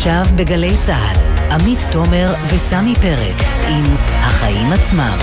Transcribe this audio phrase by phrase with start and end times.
[0.00, 1.16] עכשיו בגלי צה"ל,
[1.52, 3.84] עמית תומר וסמי פרץ עם
[4.20, 5.18] החיים עצמם.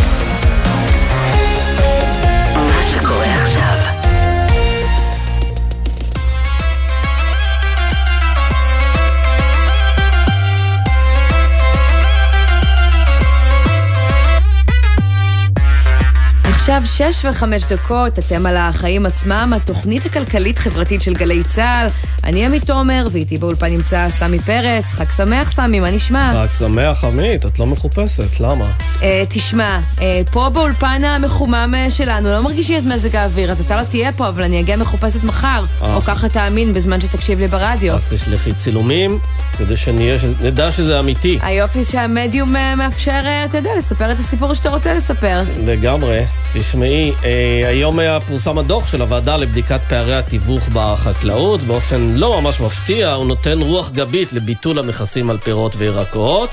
[16.46, 21.88] עכשיו שש וחמש דקות, אתם על החיים עצמם, התוכנית הכלכלית-חברתית של גלי צה"ל.
[22.28, 24.86] אני עמית תומר, ואיתי באולפן נמצא סמי פרץ.
[24.86, 26.32] חג שמח, סמי, מה נשמע?
[26.34, 28.72] חג שמח, עמית, את לא מחופשת, למה?
[29.00, 33.82] Uh, תשמע, uh, פה באולפן המחומם uh, שלנו לא מרגישים את מזג האוויר, אז אתה
[33.82, 35.64] לא תהיה פה, אבל אני אגיע מחופשת מחר.
[35.82, 37.94] או ככה תאמין בזמן שתקשיב לי ברדיו.
[37.94, 39.20] אז תשלחי צילומים,
[39.58, 41.40] כדי שנדע שזה אמיתי.
[41.42, 45.42] היופי שהמדיום מאפשר, אתה יודע, לספר את הסיפור שאתה רוצה לספר.
[45.66, 46.24] לגמרי.
[46.54, 51.62] תשמעי, אה, היום היה פורסם הדוח של הוועדה לבדיקת פערי התיווך בחקלאות.
[51.62, 56.50] באופן לא ממש מפתיע, הוא נותן רוח גבית לביטול המכסים על פירות וירקות.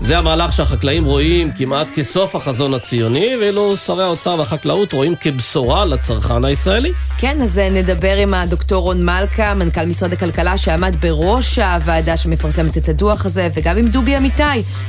[0.00, 6.44] זה המהלך שהחקלאים רואים כמעט כסוף החזון הציוני, ואילו שרי האוצר והחקלאות רואים כבשורה לצרכן
[6.44, 6.92] הישראלי.
[7.18, 12.88] כן, אז נדבר עם הדוקטור רון מלכה, מנכ"ל משרד הכלכלה, שעמד בראש הוועדה שמפרסמת את
[12.88, 14.42] הדוח הזה, וגם עם דובי אמיתי,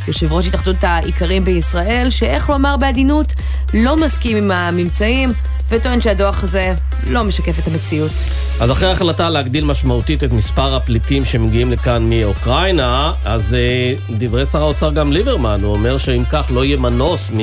[0.08, 3.34] יושב ראש התאחדות האיכרים בישראל, שאיך לומר בעדינות,
[3.73, 5.34] לא מסכים עם הממצאים.
[5.69, 6.73] וטוען שהדוח הזה
[7.08, 8.12] לא משקף את המציאות.
[8.62, 14.62] אז אחרי ההחלטה להגדיל משמעותית את מספר הפליטים שמגיעים לכאן מאוקראינה, אז אה, דברי שר
[14.62, 17.38] האוצר גם ליברמן, הוא אומר שאם כך לא יהיה מנוס מ...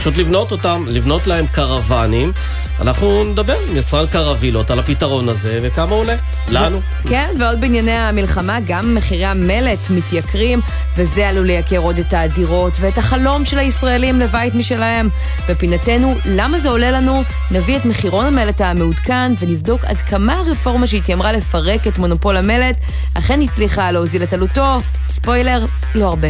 [0.00, 2.32] פשוט לבנות אותם, לבנות להם קרוונים.
[2.80, 6.16] אנחנו נדבר עם יצרן קרווילות על הפתרון הזה וכמה עולה
[6.48, 6.80] לנו.
[7.08, 10.60] כן, ועוד בענייני המלחמה, גם מחירי המלט מתייקרים,
[10.96, 15.08] וזה עלול לייקר עוד את הדירות ואת החלום של הישראלים לבית משלהם.
[15.48, 17.22] בפינתנו, למה זה עולה לנו?
[17.50, 22.76] נביא את מחירון המלט המעודכן ונבדוק עד כמה הרפורמה שהתיימרה לפרק את מונופול המלט
[23.14, 24.80] אכן הצליחה להוזיל את עלותו.
[25.08, 26.28] ספוילר, לא הרבה.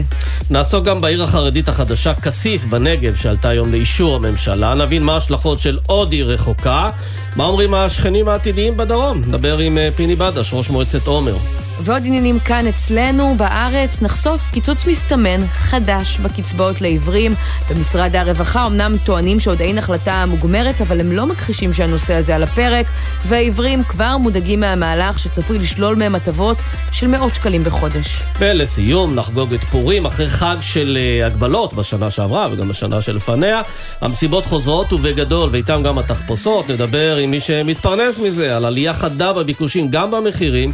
[0.50, 4.74] נעסוק גם בעיר החרדית החדשה כסיף בנגב, שעלתה היום לאישור הממשלה.
[4.74, 6.90] נבין מה ההשלכות של עוד עיר רחוקה.
[7.36, 9.22] מה אומרים השכנים העתידיים בדרום?
[9.26, 11.34] נדבר עם אה, פיני בדש, ראש מועצת עומר.
[11.82, 17.34] ועוד עניינים כאן אצלנו בארץ, נחשוף קיצוץ מסתמן חדש בקצבאות לעיוורים.
[17.70, 22.42] במשרד הרווחה אמנם טוענים שעוד אין החלטה מוגמרת, אבל הם לא מכחישים שהנושא הזה על
[22.42, 22.86] הפרק,
[23.26, 26.56] והעיוורים כבר מודאגים מהמהלך שצפוי לשלול מהם הטבות
[26.92, 28.22] של מאות שקלים בחודש.
[28.38, 33.62] ולסיום, נחגוג את פורים אחרי חג של uh, הגבלות בשנה שעברה וגם בשנה שלפניה.
[34.00, 36.70] המסיבות חוזרות ובגדול, ואיתם גם התחפושות.
[36.70, 40.72] נדבר עם מי שמתפרנס מזה, על עלייה חדה בביקושים, גם במחירים.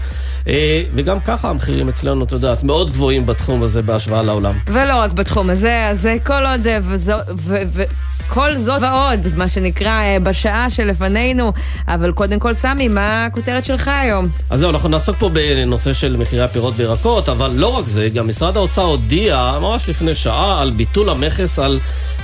[0.96, 4.54] אה, וגם ככה המחירים אצלנו, את יודעת, מאוד גבוהים בתחום הזה בהשוואה לעולם.
[4.66, 6.66] ולא רק בתחום הזה, אז כל עוד...
[6.66, 7.82] אה, וזו, ו, ו,
[8.28, 11.52] כל זאת ועוד, מה שנקרא, אה, בשעה שלפנינו.
[11.88, 14.28] אבל קודם כל, סמי, מה הכותרת שלך היום?
[14.50, 18.28] אז זהו, אנחנו נעסוק פה בנושא של מחירי הפירות וירקות, אבל לא רק זה, גם
[18.28, 21.80] משרד האוצר הודיע ממש לפני שעה על ביטול המכס על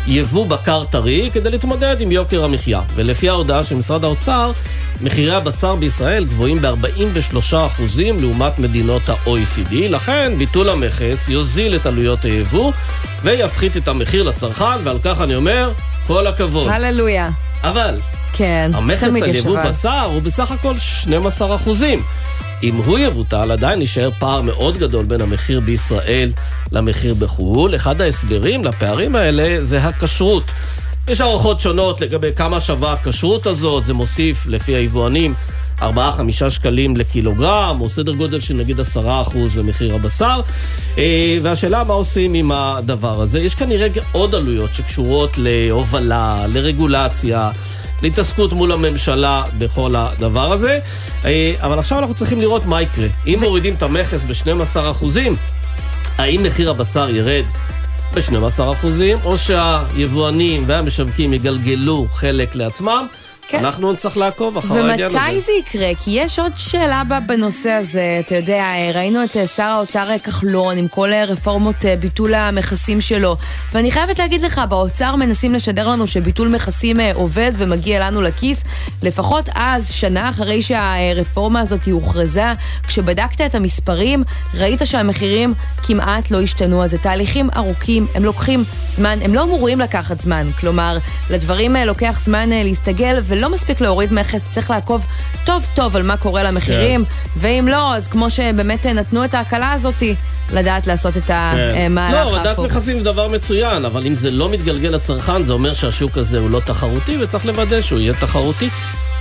[0.07, 2.81] יבוא בקר טרי כדי להתמודד עם יוקר המחיה.
[2.95, 4.53] ולפי ההודעה של משרד האוצר,
[5.01, 7.55] מחירי הבשר בישראל גבוהים ב-43%
[8.21, 12.73] לעומת מדינות ה-OECD, לכן ביטול המכס יוזיל את עלויות היבוא
[13.23, 15.73] ויפחית את המחיר לצרכן, ועל כך אני אומר,
[16.07, 16.69] כל הכבוד.
[16.69, 17.31] הללויה.
[17.65, 17.99] אבל,
[18.33, 22.03] כן, המכס על יבוא בשר הוא בסך הכל 12 אחוזים.
[22.63, 26.33] אם הוא יבוטל, עדיין יישאר פער מאוד גדול בין המחיר בישראל
[26.73, 27.75] למחיר בחו"ל.
[27.75, 30.45] אחד ההסברים לפערים האלה זה הכשרות.
[31.09, 35.35] יש הערכות שונות לגבי כמה שווה הכשרות הזאת, זה מוסיף, לפי היבואנים,
[35.91, 38.83] 4-5 שקלים לקילוגרם, או סדר גודל של נגיד 10%
[39.57, 40.41] למחיר הבשר.
[40.99, 43.41] אה, והשאלה מה עושים עם הדבר הזה.
[43.41, 47.51] יש כנראה עוד עלויות שקשורות להובלה, לרגולציה.
[48.03, 50.79] להתעסקות מול הממשלה בכל הדבר הזה.
[51.25, 53.09] אה, אבל עכשיו אנחנו צריכים לראות מה יקרה.
[53.27, 55.07] אם מורידים את המכס ב-12%,
[56.19, 57.45] האם מחיר הבשר ירד
[58.15, 58.87] ב-12%,
[59.25, 63.07] או שהיבואנים והמשווקים יגלגלו חלק לעצמם?
[63.49, 63.65] כן.
[63.65, 65.19] אנחנו נצטרך לעקוב אחר העניין הזה.
[65.19, 65.91] ומתי זה יקרה?
[66.05, 68.21] כי יש עוד שאלה בנושא הזה.
[68.27, 68.65] אתה יודע,
[68.95, 73.37] ראינו את אה, שר האוצר אה, כחלון עם כל אה, רפורמות ביטול המכסים שלו.
[73.73, 78.65] ואני חייבת להגיד לך, באוצר מנסים לשדר לנו שביטול מכסים עובד ומגיע לנו לכיס.
[79.03, 82.53] לפחות אז, שנה אחרי שהרפורמה הזאת הוכרזה,
[82.89, 84.25] כשבדקת את המספרים,
[84.55, 86.85] ראית שהמחירים כמעט לא השתנו.
[86.85, 90.47] אז זה תהליכים ארוכים, הם לוקחים זמן, הם לא אמורים לקחת זמן.
[90.61, 90.99] כלומר,
[91.31, 93.43] לדברים לוקח זמן להסתגל, ולא...
[93.43, 95.07] לא מספיק להוריד מכס, צריך לעקוב
[95.45, 97.11] טוב טוב על מה קורה למחירים, כן.
[97.37, 100.15] ואם לא, אז כמו שבאמת נתנו את ההקלה הזאתי,
[100.53, 102.33] לדעת לעשות את המהלך ההפוך.
[102.33, 106.19] לא, הורדת מכסים זה דבר מצוין, אבל אם זה לא מתגלגל לצרכן, זה אומר שהשוק
[106.19, 108.69] הזה הוא לא תחרותי, וצריך לוודא שהוא יהיה תחרותי.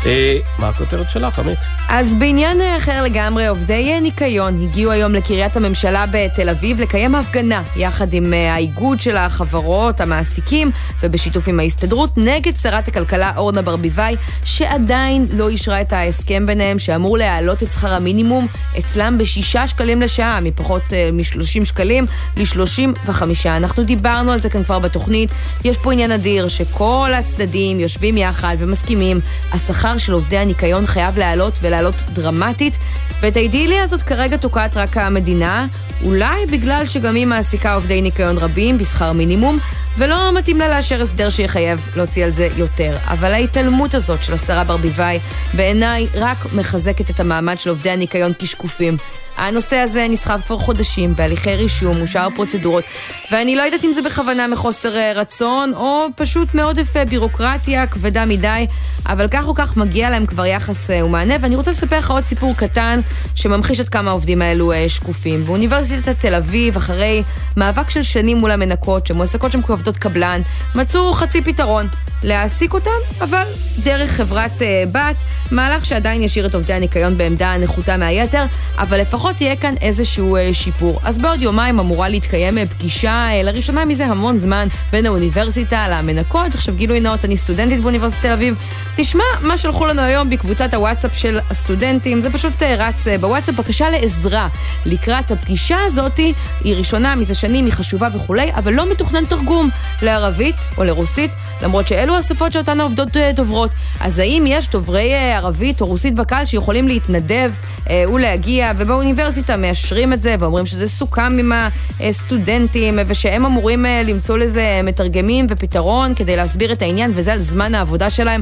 [0.06, 1.60] אה, מה הכותרת שלך, עמית?
[1.90, 8.14] אז בעניין אחר לגמרי, עובדי ניקיון הגיעו היום לקריית הממשלה בתל אביב לקיים הפגנה יחד
[8.14, 10.72] עם אה, האיגוד של החברות, המעסיקים,
[11.04, 17.18] ובשיתוף עם ההסתדרות, נגד שרת הכלכלה אורנה ברביבאי, שעדיין לא אישרה את ההסכם ביניהם, שאמור
[17.18, 18.48] להעלות את שכר המינימום
[18.80, 22.06] אצלם בשישה שקלים לשעה, מפחות uh, מ-30 שקלים
[22.38, 23.24] ל-35.
[23.46, 25.30] אנחנו דיברנו על זה כאן כבר בתוכנית.
[25.66, 29.20] יש פה עניין אדיר שכל הצדדים יושבים יחד ומסכימים.
[29.52, 32.78] השכר של עובדי הניקיון חייב לעלות ולעלות דרמטית,
[33.22, 35.68] ואת האידיליה הזאת כרגע תוקעת רק המדינה,
[36.04, 39.60] אולי בגלל שגם היא מעסיקה עובדי ניקיון רבים בשכר מינימום,
[39.98, 42.98] ולא מתאים לה לאשר הסדר שיחייב להוציא על זה יותר.
[43.08, 45.20] אבל ההתעלמות הזאת של השרה ברביבאי,
[45.54, 48.98] בעיניי רק מחזקת את המעמד של עובדי הניקיון כשקופים.
[49.38, 52.84] הנושא הזה נסחב כבר חודשים בהליכי רישום, אושר פרוצדורות,
[53.32, 58.26] ואני לא יודעת אם זה בכוונה מחוסר אה, רצון, או פשוט מעודף אה, בירוקרטיה כבדה
[58.26, 58.68] מדי,
[59.06, 62.26] אבל כך או כך מגיע להם כבר יחס אה, ומענה, ואני רוצה לספר לך עוד
[62.26, 63.00] סיפור קטן
[63.36, 65.46] שממחיש עד כמה העובדים האלו שקופים.
[65.46, 67.24] באוניברסיטת תל אביב, אחרי
[67.58, 70.42] מאבק של שנים מול המנקות, שמועסקות שם כעובדות קבלן,
[70.76, 71.88] מצאו חצי פתרון.
[72.24, 72.90] להעסיק אותם,
[73.22, 73.44] אבל
[73.84, 74.52] דרך חברת
[74.92, 75.16] בת,
[75.52, 78.46] מהלך שעדיין ישאיר את עובדי הניקיון בעמדה נחותה מהיתר,
[78.78, 81.00] אבל לפחות תהיה כאן איזשהו uh, שיפור.
[81.04, 86.56] אז בעוד יומיים אמורה להתקיים uh, פגישה, uh, לראשונה מזה המון זמן, בין האוניברסיטה למנקות.
[86.56, 88.56] עכשיו גילוי נאות, אני סטודנטית באוניברסיטת תל אביב.
[88.96, 94.48] תשמע מה שלחו לנו היום בקבוצת הוואטסאפ של הסטודנטים, זה פשוט רץ בוואטסאפ, בקשה לעזרה
[94.86, 96.34] לקראת הפגישה הזאתי,
[96.64, 99.70] היא ראשונה מזה שנים, היא חשובה וכולי, אבל לא מתוכנן תרגום
[100.02, 101.32] לערבית או לרוסית,
[101.62, 103.72] למרות שאלו אלו השפות שאותן העובדות אה, דוברות.
[104.00, 107.52] אז האם יש דוברי אה, ערבית או רוסית בקהל שיכולים להתנדב
[107.90, 108.72] אה, ולהגיע,
[109.12, 111.52] ובאוניברסיטה מאשרים את זה ואומרים שזה סוכם עם
[112.00, 118.10] הסטודנטים, ושהם אמורים למצוא לזה מתרגמים ופתרון כדי להסביר את העניין, וזה על זמן העבודה
[118.10, 118.42] שלהם.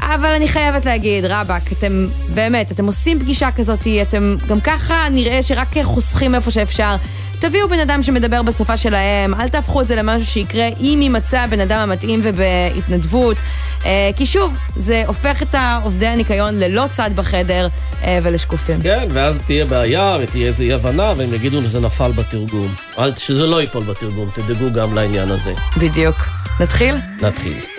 [0.00, 5.42] אבל אני חייבת להגיד, רבאק, אתם באמת, אתם עושים פגישה כזאת, אתם גם ככה נראה
[5.42, 6.96] שרק חוסכים איפה שאפשר.
[7.40, 11.60] תביאו בן אדם שמדבר בשפה שלהם, אל תהפכו את זה למשהו שיקרה אם יימצא הבן
[11.60, 13.36] אדם המתאים ובהתנדבות.
[13.84, 15.54] אה, כי שוב, זה הופך את
[15.84, 17.68] עובדי הניקיון ללא צד בחדר
[18.02, 18.82] אה, ולשקופים.
[18.82, 22.74] כן, ואז תהיה בעיה ותהיה איזו אי-הבנה, והם יגידו שזה נפל בתרגום.
[23.16, 25.54] שזה לא ייפול בתרגום, תדאגו גם לעניין הזה.
[25.78, 26.16] בדיוק.
[26.60, 26.94] נתחיל?
[27.22, 27.73] נתחיל.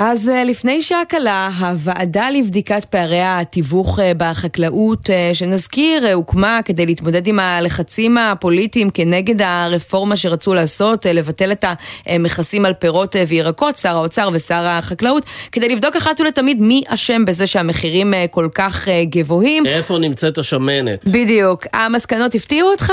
[0.00, 6.86] אז אה, לפני שעה קלה, הוועדה לבדיקת פערי התיווך אה, בחקלאות, אה, שנזכיר, הוקמה כדי
[6.86, 11.64] להתמודד עם הלחצים הפוליטיים כנגד הרפורמה שרצו לעשות, לבטל את
[12.06, 17.46] המכסים על פירות וירקות, שר האוצר ושר החקלאות, כדי לבדוק אחת ולתמיד מי אשם בזה
[17.46, 19.66] שהמחירים כל כך גבוהים.
[19.66, 21.04] איפה נמצאת השמנת?
[21.04, 21.66] בדיוק.
[21.72, 22.92] המסקנות הפתיעו אותך?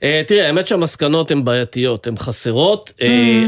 [0.00, 2.92] Uh, תראה, האמת שהמסקנות הן בעייתיות, הן חסרות.
[2.98, 3.02] Uh,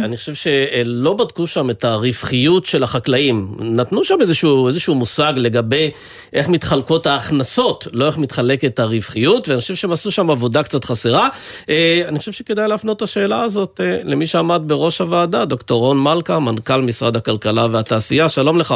[0.04, 3.56] אני חושב שלא בדקו שם את הרווחיות של החקלאים.
[3.58, 5.90] נתנו שם איזשהו, איזשהו מושג לגבי
[6.32, 11.28] איך מתחלקות ההכנסות, לא איך מתחלקת הרווחיות, ואני חושב שהם עשו שם עבודה קצת חסרה.
[11.62, 11.68] Uh,
[12.08, 16.80] אני חושב שכדאי להפנות את השאלה הזאת למי שעמד בראש הוועדה, דוקטור רון מלכה, מנכ"ל
[16.80, 18.74] משרד הכלכלה והתעשייה, שלום לך.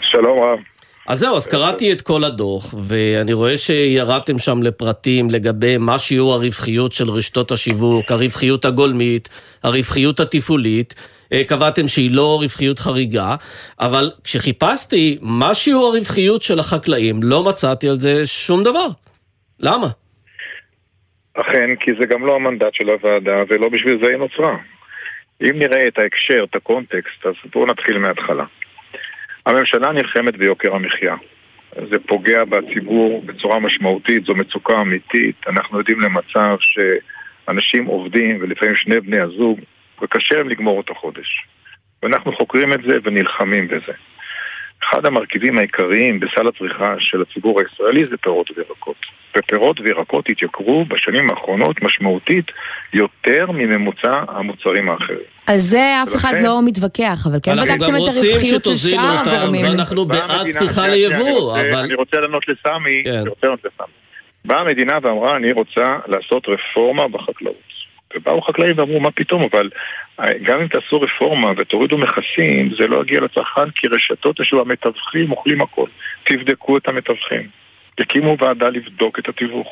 [0.00, 0.75] שלום רב.
[1.06, 6.34] אז זהו, אז קראתי את כל הדוח, ואני רואה שירדתם שם לפרטים לגבי מה שיעור
[6.34, 9.28] הרווחיות של רשתות השיווק, הרווחיות הגולמית,
[9.62, 10.94] הרווחיות התפעולית.
[11.32, 13.34] אה, קבעתם שהיא לא רווחיות חריגה,
[13.80, 18.86] אבל כשחיפשתי מה שיעור הרווחיות של החקלאים, לא מצאתי על זה שום דבר.
[19.60, 19.86] למה?
[21.34, 24.56] אכן, כי זה גם לא המנדט של הוועדה, ולא בשביל זה היא נוצרה.
[25.42, 28.44] אם נראה את ההקשר, את הקונטקסט, אז בואו נתחיל מההתחלה.
[29.46, 31.14] הממשלה נלחמת ביוקר המחיה.
[31.90, 35.36] זה פוגע בציבור בצורה משמעותית, זו מצוקה אמיתית.
[35.46, 39.60] אנחנו יודעים למצב שאנשים עובדים, ולפעמים שני בני הזוג,
[40.02, 41.46] וקשה להם לגמור את החודש.
[42.02, 43.92] ואנחנו חוקרים את זה ונלחמים בזה.
[44.82, 49.06] אחד המרכיבים העיקריים בסל הצריכה של הציבור הישראלי זה פירות וירקות.
[49.36, 52.46] ופירות וירקות התייקרו בשנים האחרונות משמעותית
[52.92, 55.18] יותר מממוצע המוצרים האחרים.
[55.46, 59.66] על זה אף אחד לא מתווכח, אבל כן בדקתם את הרווחיות של שאר הגורמים.
[59.66, 61.74] ואנחנו בעד פתיחה ליבוא, אבל...
[61.74, 63.10] אני רוצה לענות לסמי, כן.
[63.10, 63.94] אני רוצה לענות לסמי.
[64.44, 67.66] באה המדינה ואמרה, אני רוצה לעשות רפורמה בחקלאות.
[68.16, 69.70] ובאו חקלאים ואמרו, מה פתאום, אבל
[70.20, 75.30] אה, גם אם תעשו רפורמה ותורידו מכסים, זה לא יגיע לצרכן, כי רשתות יש המתווכים
[75.30, 75.86] אוכלים הכל.
[76.24, 77.65] תבדקו את המתווכים.
[77.98, 79.68] הקימו ועדה לבדוק את התיווך.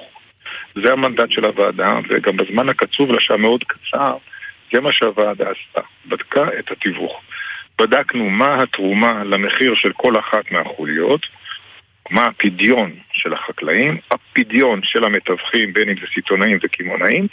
[0.74, 4.16] זה המנדט של הוועדה, וגם בזמן הקצוב לשעה מאוד קצר,
[4.72, 5.80] זה מה שהוועדה עשתה.
[6.06, 7.20] בדקה את התיווך.
[7.78, 11.20] בדקנו מה התרומה למחיר של כל אחת מהחוליות,
[12.10, 17.26] מה הפדיון של החקלאים, הפדיון של המתווכים, בין אם זה סיטונאים וקמעונאים,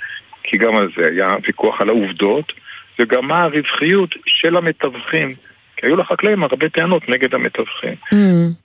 [0.43, 2.53] כי גם על זה היה ויכוח על העובדות,
[2.99, 5.35] וגם מה הרווחיות של המתווכים.
[5.81, 7.95] כי היו לחקלאים הרבה טענות נגד המתווכים.
[8.13, 8.15] Mm.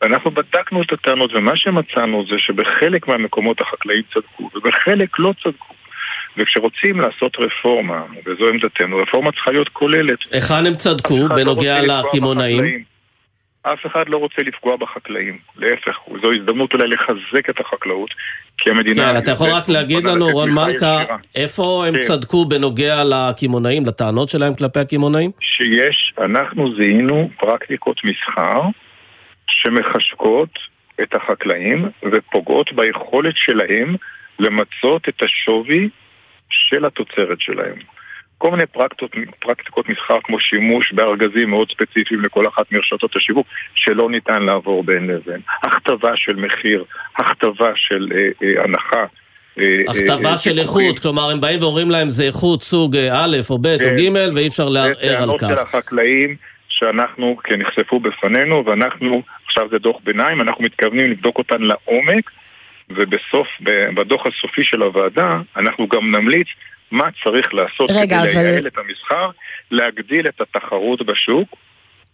[0.02, 5.74] ואנחנו בדקנו את הטענות, ומה שמצאנו זה שבחלק מהמקומות החקלאים צדקו, ובחלק לא צדקו.
[6.38, 10.18] וכשרוצים לעשות רפורמה, וזו עמדתנו, רפורמה צריכה להיות כוללת.
[10.32, 12.95] היכן הם צדקו לא בנוגע לקמעונאים?
[13.72, 18.10] אף אחד לא רוצה לפגוע בחקלאים, להפך, זו הזדמנות אולי לחזק את החקלאות,
[18.58, 19.12] כי המדינה...
[19.12, 21.04] כן, אתה יכול רק להגיד לנו, רון מלכה,
[21.34, 22.00] איפה הם כן.
[22.00, 25.30] צדקו בנוגע לקמעונאים, לטענות שלהם כלפי הקמעונאים?
[25.40, 28.62] שיש, אנחנו זיהינו פרקטיקות מסחר
[29.50, 30.58] שמחשקות
[31.02, 33.96] את החקלאים ופוגעות ביכולת שלהם
[34.38, 35.88] למצות את השווי
[36.50, 37.95] של התוצרת שלהם.
[38.38, 44.10] כל מיני פרקטיקות, פרקטיקות מסחר כמו שימוש בארגזים מאוד ספציפיים לכל אחת מרשתות השיווק שלא
[44.10, 45.40] ניתן לעבור בין לבין.
[45.62, 46.84] הכתבה של מחיר,
[47.16, 49.04] הכתבה של אה, אה, הנחה.
[49.58, 53.36] אה, הכתבה אה, של איכות, כלומר הם באים ואומרים להם זה איכות סוג אה, א'
[53.50, 55.46] או ב' כן, או ג' ואי אפשר לערער על כך.
[55.46, 56.36] זה של החקלאים
[56.68, 62.30] שאנחנו, כן, נחשפו בפנינו ואנחנו, עכשיו זה דוח ביניים, אנחנו מתכוונים לבדוק אותן לעומק
[62.90, 63.48] ובסוף,
[63.94, 66.46] בדוח הסופי של הוועדה, אנחנו גם נמליץ
[66.90, 68.42] מה צריך לעשות רגע, כדי אבל...
[68.42, 69.30] לייעל את המסחר,
[69.70, 71.48] להגדיל את התחרות בשוק.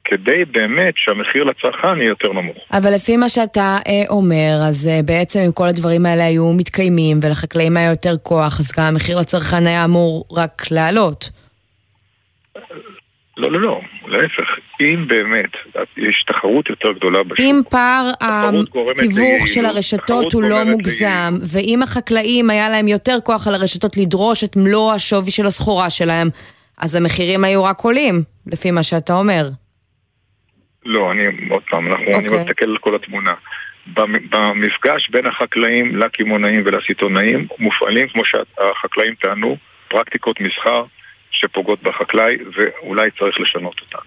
[0.04, 2.56] כדי באמת שהמחיר לצרכן יהיה יותר נמוך.
[2.72, 7.20] אבל לפי מה שאתה אה, אומר, אז אה, בעצם אם כל הדברים האלה היו מתקיימים
[7.22, 11.30] ולחקלאים היה יותר כוח, אז גם המחיר לצרכן היה אמור רק לעלות.
[13.42, 14.58] לא, לא, לא, להפך.
[14.80, 15.50] אם באמת
[15.96, 22.50] יש תחרות יותר גדולה בשוק, אם פער התיווך של הרשתות הוא לא מוגזם, ואם החקלאים
[22.50, 26.28] היה להם יותר כוח על הרשתות לדרוש את מלוא השווי של הסחורה שלהם,
[26.78, 29.44] אז המחירים היו רק עולים, לפי מה שאתה אומר.
[30.84, 32.16] לא, אני, עוד פעם, אנחנו, okay.
[32.16, 32.44] אני אוקיי.
[32.44, 33.34] מסתכל על כל התמונה.
[34.30, 39.56] במפגש בין החקלאים לקמעונאים ולסיטונאים מופעלים, כמו שהחקלאים טענו,
[39.88, 40.84] פרקטיקות מסחר
[41.42, 44.04] שפוגעות בחקלאי ואולי צריך לשנות אותן.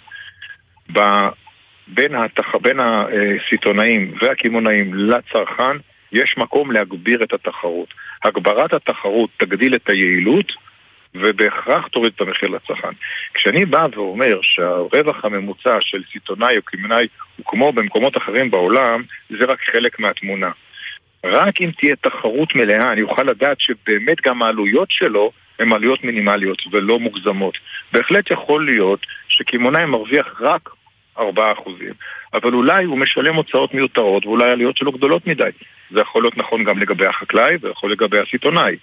[1.88, 2.56] בין, התח...
[2.56, 5.78] בין הסיטונאים והקמעונאים לצרכן
[6.12, 7.94] יש מקום להגביר את התחרות.
[8.24, 10.52] הגברת התחרות תגדיל את היעילות
[11.16, 12.90] ובהכרח תוריד את המחיר לצרכן.
[13.34, 19.46] כשאני בא ואומר שהרווח הממוצע של סיטונאי או קמעונאי הוא כמו במקומות אחרים בעולם, זה
[19.46, 20.52] רק חלק מהתמונה.
[21.26, 26.64] רק אם תהיה תחרות מלאה, אני אוכל לדעת שבאמת גם העלויות שלו הן עלויות מינימליות
[26.72, 27.58] ולא מוגזמות.
[27.92, 30.70] בהחלט יכול להיות שקמעונאי מרוויח רק
[31.18, 31.22] 4%,
[32.34, 35.50] אבל אולי הוא משלם הוצאות מיותרות ואולי עלויות שלו גדולות מדי.
[35.92, 38.76] זה יכול להיות נכון גם לגבי החקלאי ויכול לגבי הסיטונאי.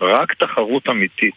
[0.00, 1.36] רק תחרות אמיתית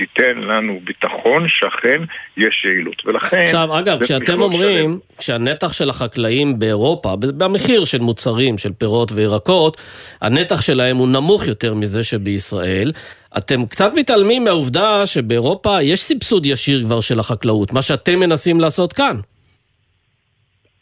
[0.00, 2.02] תיתן לנו ביטחון שאכן
[2.36, 3.02] יש יעילות.
[3.06, 3.36] ולכן...
[3.36, 4.98] עכשיו, אגב, כשאתם אומרים שלם.
[5.20, 9.80] שהנתח של החקלאים באירופה, במחיר של מוצרים, של פירות וירקות,
[10.20, 12.92] הנתח שלהם הוא נמוך יותר מזה שבישראל,
[13.38, 18.92] אתם קצת מתעלמים מהעובדה שבאירופה יש סבסוד ישיר כבר של החקלאות, מה שאתם מנסים לעשות
[18.92, 19.16] כאן.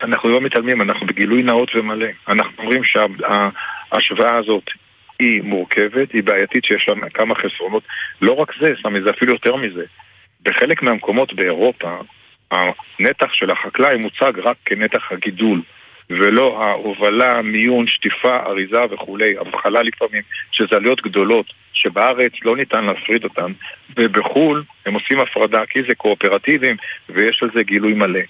[0.03, 2.07] אנחנו לא מתעלמים, אנחנו בגילוי נאות ומלא.
[2.29, 4.65] אנחנו אומרים שההשוואה הזאת
[5.19, 7.83] היא מורכבת, היא בעייתית, שיש לה כמה חסרונות.
[8.23, 9.85] לא רק זה, סמי, זה אפילו יותר מזה.
[10.43, 12.01] בחלק מהמקומות באירופה,
[12.51, 15.63] הנתח של החקלאי מוצג רק כנתח הגידול.
[16.11, 23.25] ולא ההובלה, מיון, שטיפה, אריזה וכולי, הבחלה לפעמים, שזה עלויות גדולות, שבארץ לא ניתן להפריד
[23.25, 23.53] אותן,
[23.97, 26.77] ובחו"ל הם עושים הפרדה כי זה קואופרטיבים
[27.09, 28.21] ויש על זה גילוי מלא.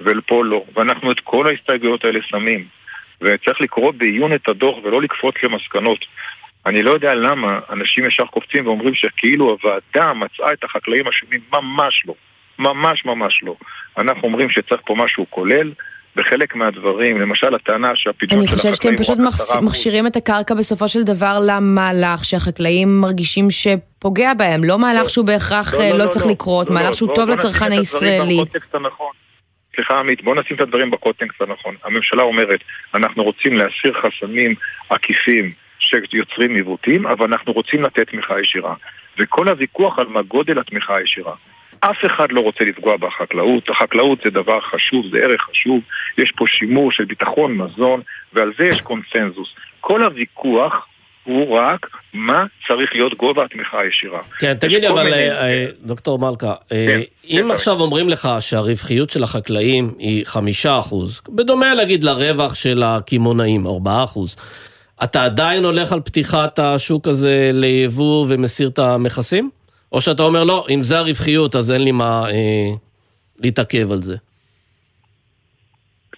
[0.00, 0.64] ופה לא.
[0.76, 2.64] ואנחנו את כל ההסתייגויות האלה שמים.
[3.22, 6.04] וצריך לקרוא בעיון את הדוח ולא לקפוץ למסקנות.
[6.66, 12.02] אני לא יודע למה אנשים ישר קופצים ואומרים שכאילו הוועדה מצאה את החקלאים אשמים, ממש
[12.06, 12.14] לא.
[12.58, 13.54] ממש ממש לא.
[13.98, 15.72] אנחנו אומרים שצריך פה משהו כולל.
[16.16, 19.18] בחלק מהדברים, למשל הטענה שהפדיון של החקלאים אני חושבת שאתם פשוט
[19.62, 25.74] מכשירים את הקרקע בסופו של דבר למהלך שהחקלאים מרגישים שפוגע בהם, לא מהלך שהוא בהכרח
[25.74, 28.38] לא, לא, לא, לא צריך לקרות, מהלך שהוא טוב לצרכן הישראלי.
[29.76, 31.76] סליחה עמית, בואו נשים את הדברים בקוטקסט הנכון.
[31.84, 32.60] הממשלה אומרת,
[32.94, 34.54] אנחנו רוצים להסיר חסמים
[34.90, 38.74] עקיפים שיוצרים עיוותים, אבל אנחנו רוצים לתת תמיכה ישירה.
[39.18, 41.34] וכל הוויכוח על מה גודל התמיכה הישירה.
[41.80, 45.80] אף אחד לא רוצה לפגוע בחקלאות, החקלאות זה דבר חשוב, זה ערך חשוב,
[46.18, 48.00] יש פה שימור של ביטחון מזון,
[48.32, 49.54] ועל זה יש קונסנזוס.
[49.80, 50.86] כל הוויכוח
[51.24, 54.20] הוא רק מה צריך להיות גובה התמיכה הישירה.
[54.38, 55.30] כן, תגיד לי, אבל מיני...
[55.30, 57.80] אה, אה, דוקטור מלכה, אה, כן, אם כן, עכשיו כן.
[57.80, 64.36] אומרים לך שהרווחיות של החקלאים היא חמישה אחוז, בדומה להגיד לרווח של הקמעונאים, ארבעה אחוז,
[65.04, 69.50] אתה עדיין הולך על פתיחת השוק הזה ליבוא ומסיר את המכסים?
[69.92, 72.70] או שאתה אומר, לא, אם זה הרווחיות, אז אין לי מה אה,
[73.38, 74.16] להתעכב על זה.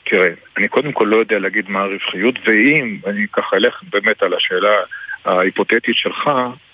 [0.04, 4.34] תראה, אני קודם כל לא יודע להגיד מה הרווחיות, ואם אני ככה אלך באמת על
[4.34, 4.76] השאלה
[5.24, 6.30] ההיפותטית שלך,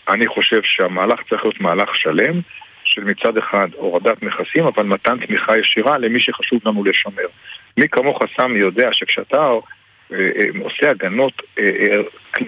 [0.08, 2.40] אני חושב שהמהלך צריך להיות מהלך שלם,
[2.84, 7.26] של מצד אחד הורדת מכסים, אבל מתן תמיכה ישירה למי שחשוב לנו לשמר.
[7.76, 9.50] מי כמוך סמי יודע שכשאתה
[10.12, 11.64] אה, אה, עושה הגנות אה,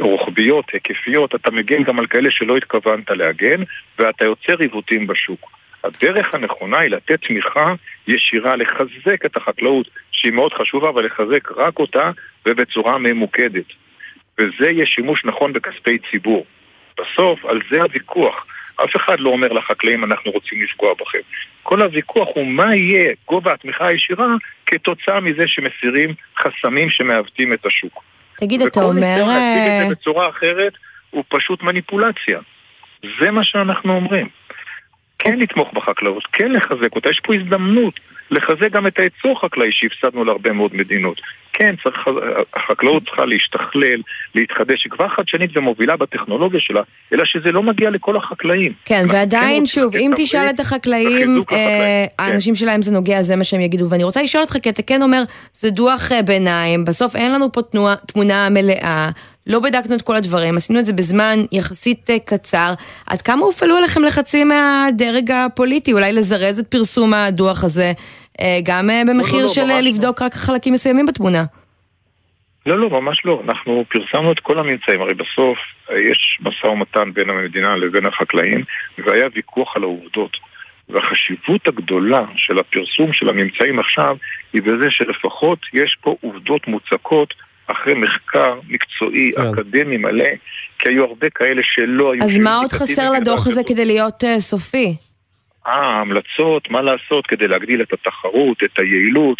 [0.00, 3.62] רוחביות, היקפיות, אתה מגן גם על כאלה שלא התכוונת להגן,
[3.98, 5.61] ואתה יוצר עיוותים בשוק.
[5.84, 7.74] הדרך הנכונה היא לתת תמיכה
[8.08, 12.10] ישירה, לחזק את החקלאות, שהיא מאוד חשובה, אבל לחזק רק אותה
[12.46, 13.64] ובצורה ממוקדת.
[14.38, 16.46] וזה יהיה שימוש נכון בכספי ציבור.
[16.98, 18.46] בסוף, על זה הוויכוח.
[18.84, 21.18] אף אחד לא אומר לחקלאים אנחנו רוצים לפגוע בכם.
[21.62, 24.26] כל הוויכוח הוא מה יהיה גובה התמיכה הישירה
[24.66, 28.02] כתוצאה מזה שמסירים חסמים שמעוותים את השוק.
[28.36, 28.90] תגיד, אתה אומר...
[28.90, 30.72] וכל ניסיון להציג את זה אה, בצורה אחרת
[31.10, 32.40] הוא פשוט מניפולציה.
[33.20, 34.28] זה מה שאנחנו אומרים.
[35.24, 38.00] כן לתמוך בחקלאות, כן לחזק אותה, יש פה הזדמנות
[38.30, 41.20] לחזק גם את הייצור החקלאי שהפסדנו להרבה מאוד מדינות.
[41.52, 42.08] כן, צריך,
[42.54, 44.00] החקלאות צריכה להשתכלל,
[44.34, 48.72] להתחדש, היא כבר חדשנית ומובילה בטכנולוגיה שלה, אלא שזה לא מגיע לכל החקלאים.
[48.84, 52.04] כן, ועדיין, כן שוב, אם תשאל את החקלאים, אה, כן.
[52.18, 52.58] האנשים כן.
[52.60, 53.90] שלהם זה נוגע, זה מה שהם יגידו.
[53.90, 55.22] ואני רוצה לשאול אותך, כי אתה כן אומר,
[55.54, 59.08] זה דוח אה, ביניים, בסוף אין לנו פה תנועה, תמונה מלאה.
[59.46, 62.72] לא בדקנו את כל הדברים, עשינו את זה בזמן יחסית אה, קצר.
[63.06, 65.92] עד כמה הופעלו עליכם לחצים מהדרג הפוליטי?
[65.92, 67.92] אולי לזרז את פרסום הדוח הזה,
[68.40, 70.26] אה, גם אה, במחיר לא, לא, של לא, לבדוק לא.
[70.26, 71.44] רק חלקים מסוימים בתמונה?
[72.66, 73.42] לא, לא, ממש לא.
[73.44, 75.00] אנחנו פרסמנו את כל הממצאים.
[75.00, 75.58] הרי בסוף
[76.08, 78.64] יש משא ומתן בין המדינה לבין החקלאים,
[78.98, 80.36] והיה ויכוח על העובדות.
[80.88, 84.16] והחשיבות הגדולה של הפרסום של הממצאים עכשיו
[84.52, 87.34] היא בזה שלפחות יש פה עובדות מוצקות
[87.72, 89.42] אחרי מחקר מקצועי, כן.
[89.42, 90.28] אקדמי מלא,
[90.78, 92.24] כי היו הרבה כאלה שלא היו...
[92.24, 94.96] אז מה עוד חסר לדוח הזה כדי להיות uh, סופי?
[95.66, 99.38] אה, המלצות, מה לעשות כדי להגדיל את התחרות, את היעילות,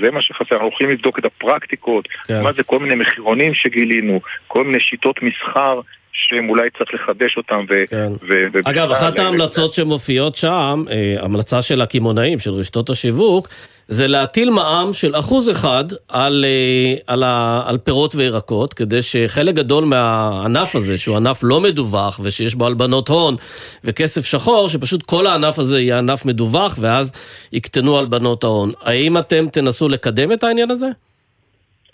[0.00, 0.54] זה מה שחסר.
[0.54, 2.42] אנחנו הולכים לבדוק את הפרקטיקות, כן.
[2.42, 5.80] מה זה כל מיני מחירונים שגילינו, כל מיני שיטות מסחר
[6.18, 7.64] שהם אולי צריך לחדש אותם.
[7.68, 8.12] ו- כן.
[8.28, 13.48] ו- ו- אגב, אחת ההמלצות שמופיעות שם, אה, המלצה של הקמעונאים, של רשתות השיווק,
[13.88, 19.54] זה להטיל מע"מ של אחוז אחד על, אה, על, ה, על פירות וירקות, כדי שחלק
[19.54, 23.36] גדול מהענף הזה, שהוא ענף לא מדווח ושיש בו הלבנות הון
[23.84, 27.12] וכסף שחור, שפשוט כל הענף הזה יהיה ענף מדווח ואז
[27.52, 28.70] יקטנו הלבנות ההון.
[28.82, 30.86] האם אתם תנסו לקדם את העניין הזה?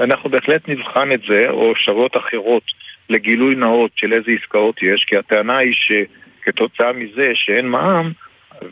[0.00, 2.62] אנחנו בהחלט נבחן את זה, או אפשרויות אחרות
[3.10, 8.12] לגילוי נאות של איזה עסקאות יש, כי הטענה היא שכתוצאה מזה שאין מע"מ,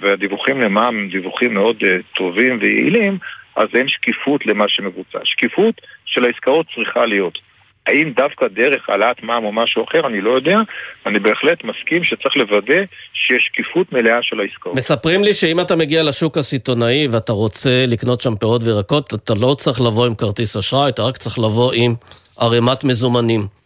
[0.00, 3.18] והדיווחים למע"מ הם דיווחים מאוד uh, טובים ויעילים,
[3.56, 5.18] אז אין שקיפות למה שמבוצע.
[5.24, 5.74] שקיפות
[6.06, 7.38] של העסקאות צריכה להיות.
[7.86, 10.58] האם דווקא דרך העלאת מע"מ או משהו אחר, אני לא יודע.
[11.06, 12.82] אני בהחלט מסכים שצריך לוודא
[13.14, 14.74] שיש שקיפות מלאה של העסקאות.
[14.74, 19.54] מספרים לי שאם אתה מגיע לשוק הסיטונאי ואתה רוצה לקנות שם פירות וירקות, אתה לא
[19.58, 21.94] צריך לבוא עם כרטיס אשראי, אתה רק צריך לבוא עם
[22.38, 23.61] ערימת מזומנים.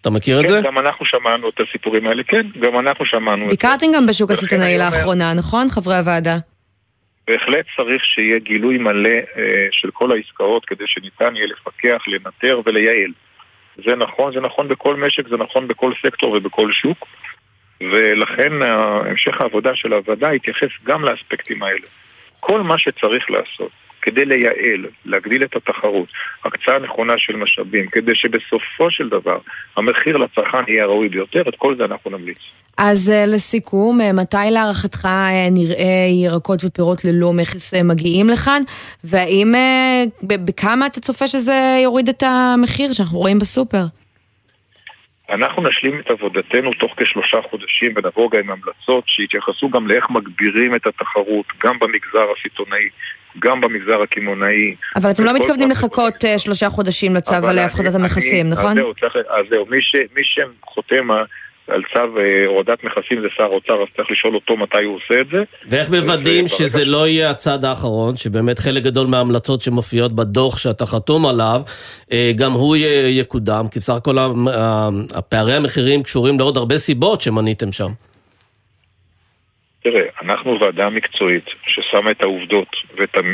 [0.00, 0.62] אתה מכיר כן, את זה?
[0.62, 3.50] כן, גם אנחנו שמענו את הסיפורים האלה, כן, גם אנחנו שמענו את זה.
[3.50, 6.36] ביקרתם גם בשוק הסיטונאי לאחרונה, נכון, חברי הוועדה?
[7.28, 13.12] בהחלט צריך שיהיה גילוי מלא אה, של כל העסקאות כדי שניתן יהיה לפקח, לנטר ולייעל.
[13.76, 17.06] זה נכון, זה נכון בכל משק, זה נכון בכל סקטור ובכל שוק,
[17.80, 21.86] ולכן המשך העבודה של הוועדה יתייחס גם לאספקטים האלה.
[22.40, 23.70] כל מה שצריך לעשות
[24.02, 26.08] כדי לייעל, להגדיל את התחרות,
[26.44, 29.38] הקצאה נכונה של משאבים, כדי שבסופו של דבר
[29.76, 32.38] המחיר לצרכן יהיה הראוי ביותר, את כל זה אנחנו נמליץ.
[32.78, 38.62] אז אה, לסיכום, אה, מתי להערכתך אה, נראה ירקות ופירות ללא מכס מגיעים לכאן?
[39.04, 39.54] והאם,
[40.22, 43.82] בכמה אתה צופה שזה יוריד את המחיר שאנחנו רואים בסופר?
[45.30, 50.74] אנחנו נשלים את עבודתנו תוך כשלושה חודשים ונבוא גם עם המלצות שיתייחסו גם לאיך מגבירים
[50.74, 52.88] את התחרות, גם במגזר הסיטונאי,
[53.38, 54.74] גם במגזר הקמעונאי.
[54.96, 58.70] אבל אתם לא מתכוונים לחכות אה, שלושה חודשים לצו על הפחתת המכסים, נכון?
[58.70, 61.10] אז זהו, צריך, אז זהו, מי, ש, מי שחותם
[61.68, 65.20] על צו אה, הורדת מכסים זה שר האוצר, אז צריך לשאול אותו מתי הוא עושה
[65.20, 65.42] את זה.
[65.68, 71.26] ואיך מוודאים שזה לא יהיה הצעד האחרון, שבאמת חלק גדול מההמלצות שמופיעות בדוח שאתה חתום
[71.26, 71.62] עליו,
[72.12, 72.76] אה, גם הוא
[73.08, 74.16] יקודם, כי בסך הכל
[75.14, 77.90] הפערי המחירים קשורים לעוד הרבה סיבות שמניתם שם.
[79.82, 82.76] תראה, אנחנו ועדה מקצועית ששמה את העובדות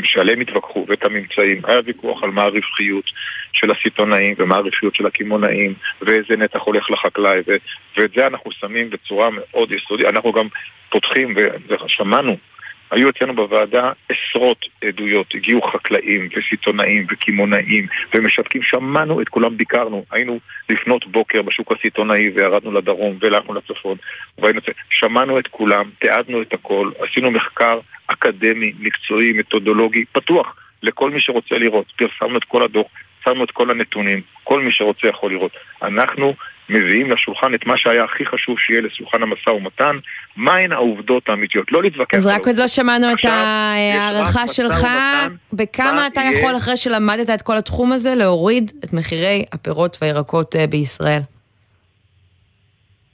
[0.03, 1.61] שעליהם התווכחו ואת הממצאים.
[1.67, 3.05] היה ויכוח על מה הרווחיות
[3.53, 7.55] של הסיטונאים ומה הרווחיות של הקמעונאים ואיזה נתח הולך לחקלאי ו-
[7.97, 10.05] ואת זה אנחנו שמים בצורה מאוד יסודית.
[10.05, 10.47] אנחנו גם
[10.89, 11.35] פותחים
[11.67, 12.37] ושמענו
[12.91, 20.39] היו אצלנו בוועדה עשרות עדויות, הגיעו חקלאים וסיטונאים וקמעונאים ומשווקים, שמענו את כולם, ביקרנו, היינו
[20.69, 23.97] לפנות בוקר בשוק הסיטונאי וירדנו לדרום והלכנו לצפון,
[24.37, 24.61] והיינו...
[24.89, 31.57] שמענו את כולם, תיעדנו את הכל, עשינו מחקר אקדמי, מקצועי, מתודולוגי, פתוח לכל מי שרוצה
[31.57, 32.87] לראות, פרסמנו את כל הדוח,
[33.25, 35.51] שמנו את כל הנתונים, כל מי שרוצה יכול לראות.
[35.81, 36.33] אנחנו
[36.69, 39.97] מביאים לשולחן את מה שהיה הכי חשוב שיהיה לשולחן המשא ומתן,
[40.35, 42.17] מהן העובדות האמיתיות, לא להתווכח.
[42.17, 44.87] אז רק עוד לא שמענו את ההערכה שלך,
[45.53, 50.67] בכמה אתה יכול, אחרי שלמדת את כל התחום הזה, להוריד את מחירי הפירות והירקות אה,
[50.67, 51.21] בישראל?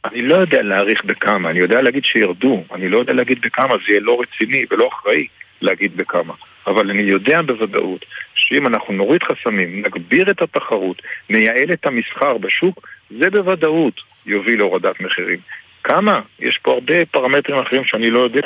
[0.05, 3.91] אני לא יודע להעריך בכמה, אני יודע להגיד שירדו, אני לא יודע להגיד בכמה, זה
[3.91, 5.27] יהיה לא רציני ולא אחראי
[5.61, 6.33] להגיד בכמה.
[6.67, 12.87] אבל אני יודע בוודאות שאם אנחנו נוריד חסמים, נגביר את התחרות, נייעל את המסחר בשוק,
[13.19, 15.39] זה בוודאות יוביל להורדת מחירים.
[15.83, 16.21] כמה?
[16.39, 18.41] יש פה הרבה פרמטרים אחרים שאני לא יודע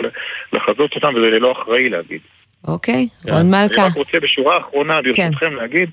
[0.54, 2.21] לחזות אותם וזה לא אחראי להגיד.
[2.67, 3.82] אוקיי, רון מלכה.
[3.82, 5.54] אני רק רוצה בשורה האחרונה, ברשותכם, כן.
[5.54, 5.89] להגיד,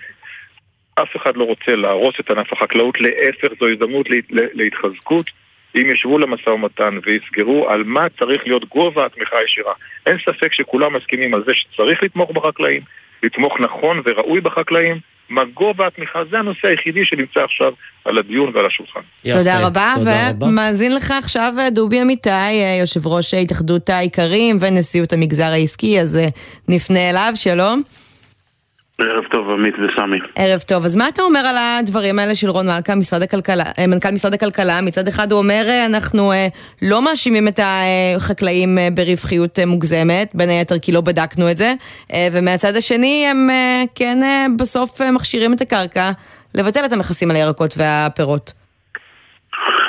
[0.94, 5.30] אף אחד לא רוצה להרוס את ענף החקלאות, להפך זו הזדמנות להתחזקות.
[5.76, 9.72] אם ישבו למשא ומתן ויסגרו על מה צריך להיות גובה התמיכה הישירה.
[10.06, 12.82] אין ספק שכולם מסכימים על זה שצריך לתמוך בחקלאים,
[13.22, 14.98] לתמוך נכון וראוי בחקלאים.
[15.28, 17.72] מה גובה התמיכה, זה הנושא היחידי שנמצא עכשיו
[18.04, 19.00] על הדיון ועל השולחן.
[19.24, 19.94] יפה, תודה רבה,
[20.40, 26.18] ומאזין לך עכשיו דובי אמיתי, יושב ראש התאחדות האיכרים ונשיאות המגזר העסקי, אז
[26.68, 27.82] נפנה אליו, שלום.
[29.02, 30.18] ערב טוב, עמית וסמי.
[30.36, 30.84] ערב טוב.
[30.84, 34.34] אז מה אתה אומר על הדברים האלה של רון מלכה, משרד הכלכלה, אה, מנכ"ל משרד
[34.34, 34.80] הכלכלה?
[34.80, 36.46] מצד אחד הוא אומר, אה, אנחנו אה,
[36.82, 41.72] לא מאשימים את החקלאים ברווחיות מוגזמת, בין היתר כי לא בדקנו את זה,
[42.32, 43.48] ומהצד השני הם
[43.94, 44.18] כן
[44.58, 46.10] בסוף מכשירים את הקרקע
[46.54, 48.52] לבטל את המכסים על הירקות והפירות.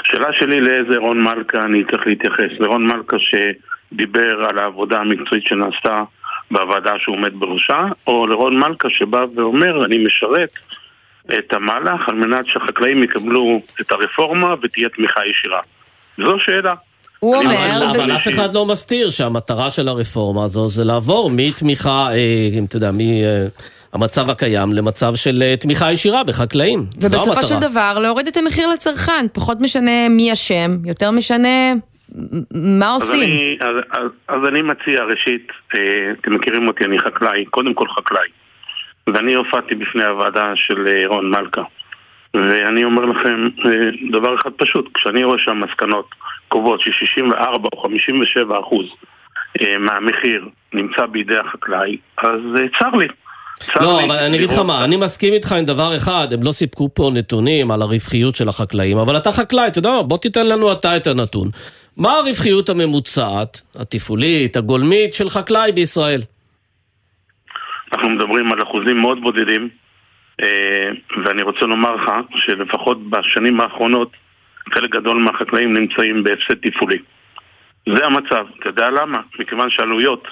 [0.02, 2.60] השאלה שלי לאיזה רון מלכה אני צריך להתייחס.
[2.60, 6.04] לרון מלכה שדיבר על העבודה המקצועית שנעשתה
[6.54, 10.50] בוועדה שהוא עומד בראשה, או לרון מלכה שבא ואומר, אני משרת
[11.26, 15.60] את המהלך על מנת שהחקלאים יקבלו את הרפורמה ותהיה תמיכה ישירה.
[16.18, 16.74] זו שאלה.
[17.20, 17.92] הוא אומר...
[17.92, 22.18] אבל אף אחד לא מסתיר שהמטרה של הרפורמה הזו זה לעבור מתמיכה, אה,
[22.60, 22.92] אם אתה יודע,
[23.94, 26.86] מהמצב הקיים למצב של אה, תמיכה ישירה בחקלאים.
[26.98, 31.74] ובסופו של דבר להוריד את המחיר לצרכן, פחות משנה מי אשם, יותר משנה
[32.52, 33.20] מה עושים?
[33.20, 37.74] אז אני, אז, אז, אז אני מציע, ראשית, אה, אתם מכירים אותי, אני חקלאי, קודם
[37.74, 38.28] כל חקלאי.
[39.08, 41.62] ואני הופעתי בפני הוועדה של אה, רון מלכה.
[42.34, 43.72] ואני אומר לכם אה,
[44.12, 46.10] דבר אחד פשוט, כשאני רואה שהמסקנות
[46.48, 48.86] קובעות ש-64 או 57 אחוז
[49.80, 52.40] מהמחיר נמצא בידי החקלאי, אז
[52.80, 53.08] צר לי.
[53.82, 56.90] לא, אבל אני אגיד לך מה, אני מסכים איתך עם דבר אחד, הם לא סיפקו
[56.94, 60.72] פה נתונים על הרווחיות של החקלאים, אבל אתה חקלאי, אתה יודע מה, בוא תיתן לנו
[60.72, 61.50] אתה את הנתון.
[61.98, 66.22] מה הרווחיות הממוצעת, התפעולית, הגולמית, של חקלאי בישראל?
[67.94, 69.70] אנחנו מדברים על אחוזים מאוד בודדים,
[70.42, 70.90] אה,
[71.26, 74.12] ואני רוצה לומר לך שלפחות בשנים האחרונות
[74.74, 76.98] חלק גדול מהחקלאים נמצאים בהפסד תפעולי.
[77.86, 78.46] זה המצב.
[78.60, 79.22] אתה יודע למה?
[79.40, 80.28] מכיוון שעלויות,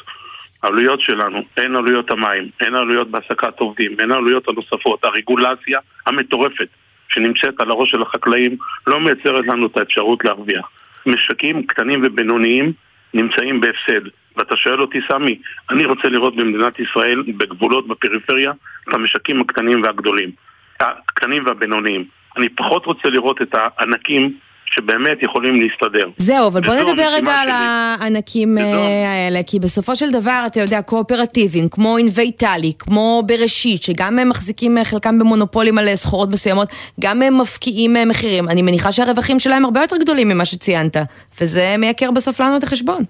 [0.64, 6.68] העלויות שלנו, אין עלויות המים, אין עלויות בהעסקת עובדים, אין עלויות הנוספות, הרגולציה המטורפת
[7.10, 10.70] שנמצאת על הראש של החקלאים לא מייצרת לנו את האפשרות להרוויח.
[11.06, 12.74] משקים קטנים ובינוניים
[13.14, 14.08] נמצאים בהפסד.
[14.38, 18.52] ואתה שואל אותי, סמי, אני רוצה לראות במדינת ישראל, בגבולות, בפריפריה,
[18.90, 20.32] את המשקים הקטנים והגדולים.
[20.80, 22.06] הקטנים והבינוניים.
[22.38, 24.38] אני פחות רוצה לראות את הענקים
[24.72, 26.10] שבאמת יכולים להסתדר.
[26.18, 28.64] זהו, אבל בוא נדבר רגע על הענקים אה,
[29.12, 34.78] האלה, כי בסופו של דבר, אתה יודע, קואופרטיבים, כמו אינוויטלי, כמו בראשית, שגם הם מחזיקים
[34.78, 36.68] אה, חלקם במונופולים על אה, סחורות מסוימות,
[37.00, 38.50] גם הם מפקיעים מחירים.
[38.50, 40.98] אני מניחה שהרווחים שלהם הרבה יותר גדולים ממה שציינת,
[41.42, 43.04] וזה מייקר בסוף לנו את החשבון.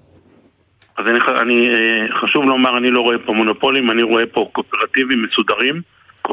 [0.98, 1.68] אז אני, אני,
[2.22, 5.82] חשוב לומר, אני לא רואה פה מונופולים, אני רואה פה קואופרטיבים מסודרים.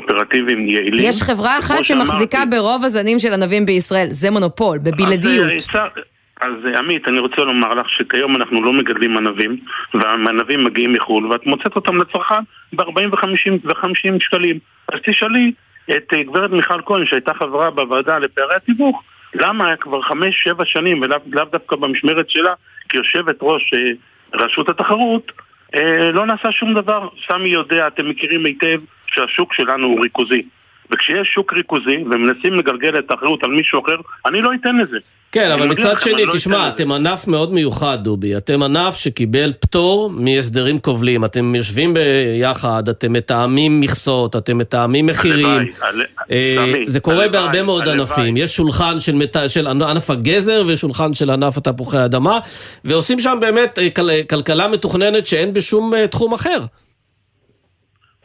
[0.00, 1.08] קואופרטיבים יעילים.
[1.08, 5.52] יש חברה אחת שמחזיקה שאמרתי, ברוב הזנים של ענבים בישראל, זה מונופול, בבלעדיות.
[5.52, 5.86] אז, אה,
[6.40, 9.56] אז אה, עמית, אני רוצה לומר לך שכיום אנחנו לא מגדלים ענבים,
[9.94, 13.16] והענבים מגיעים מחו"ל, ואת מוצאת אותם לצרכן ב-40
[13.64, 14.58] ו-50 שקלים.
[14.92, 15.52] אז תשאלי
[15.90, 19.02] את אה, גברת מיכל כהן, שהייתה חברה בוועדה לפערי התיווך,
[19.34, 20.12] למה כבר 5-7
[20.64, 22.52] שנים, ולאו דווקא במשמרת שלה,
[22.88, 23.74] כיושבת ראש
[24.34, 25.32] רשות התחרות,
[26.12, 27.08] לא נעשה שום דבר.
[27.28, 28.80] סמי יודע, אתם מכירים היטב,
[29.14, 30.42] שהשוק שלנו הוא ריכוזי.
[30.90, 34.98] וכשיש שוק ריכוזי ומנסים לגלגל את האחריות על מישהו אחר, אני לא אתן לזה.
[35.32, 38.36] כן, אבל מצד שני, לא תשמע, אתם ענף מאוד מיוחד, דובי.
[38.36, 41.24] אתם ענף שקיבל פטור מהסדרים כובלים.
[41.24, 45.72] אתם יושבים ביחד, אתם מתאמים מכסות, אתם מתאמים מחירים.
[46.30, 48.36] אה, זה קורה בהרבה מאוד ענפים.
[48.36, 49.00] יש שולחן
[49.46, 52.38] של ענף הגזר ושולחן של ענף התפוחי האדמה,
[52.84, 56.58] ועושים שם באמת אה, כלכלה מתוכננת שאין בשום אה, תחום אחר.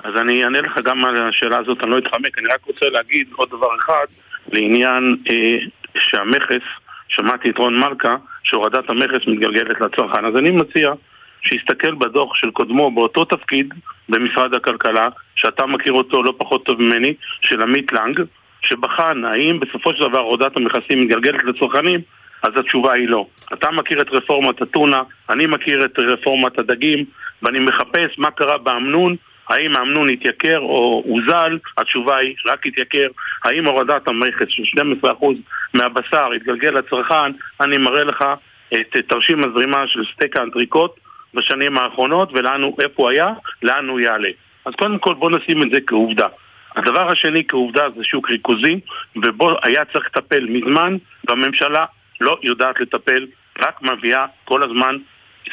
[0.03, 3.27] אז אני אענה לך גם על השאלה הזאת, אני לא אתחמק, אני רק רוצה להגיד
[3.35, 4.05] עוד דבר אחד
[4.51, 5.57] לעניין אה,
[5.97, 6.63] שהמכס,
[7.07, 10.25] שמעתי את רון מלכה, שהורדת המכס מתגלגלת לצרכן.
[10.25, 10.93] אז אני מציע
[11.41, 13.73] שיסתכל בדוח של קודמו באותו תפקיד
[14.09, 18.21] במשרד הכלכלה, שאתה מכיר אותו לא פחות טוב ממני, של עמית לנג,
[18.61, 21.99] שבחן האם בסופו של דבר הורדת המכסים מתגלגלת לצרכנים,
[22.43, 23.25] אז התשובה היא לא.
[23.53, 27.05] אתה מכיר את רפורמת הטונה, אני מכיר את רפורמת הדגים,
[27.43, 29.15] ואני מחפש מה קרה באמנון,
[29.49, 33.07] האם האמנון התייקר או הוזל, התשובה היא רק התייקר.
[33.43, 34.63] האם הורדת המכס של
[35.03, 35.25] 12%
[35.73, 38.25] מהבשר התגלגל לצרכן, אני מראה לך
[38.73, 40.99] את תרשים הזרימה של סטייק האנטריקוט
[41.33, 43.29] בשנים האחרונות ולאן הוא, איפה הוא היה,
[43.63, 44.29] לאן הוא יעלה.
[44.65, 46.27] אז קודם כל בוא נשים את זה כעובדה.
[46.75, 48.79] הדבר השני כעובדה זה שוק ריכוזי,
[49.15, 51.85] ובו היה צריך לטפל מזמן, והממשלה
[52.21, 53.27] לא יודעת לטפל,
[53.59, 54.97] רק מביאה כל הזמן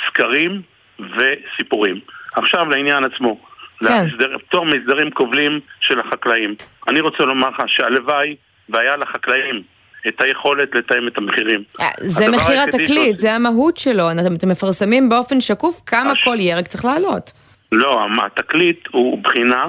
[0.06, 0.62] סקרים
[1.00, 2.00] וסיפורים.
[2.36, 3.49] עכשיו לעניין עצמו.
[3.88, 4.06] כן.
[4.48, 6.54] פטור מהסדרים כובלים של החקלאים.
[6.88, 8.36] אני רוצה לומר לך שהלוואי
[8.68, 9.62] והיה לחקלאים
[10.08, 11.62] את היכולת לתאם את המחירים.
[11.80, 16.24] אה, זה מחיר התקליט, זה המהות שלו, אתם מפרסמים באופן שקוף כמה הש...
[16.24, 17.32] כל ירק צריך לעלות.
[17.72, 19.66] לא, התקליט הוא בחינה,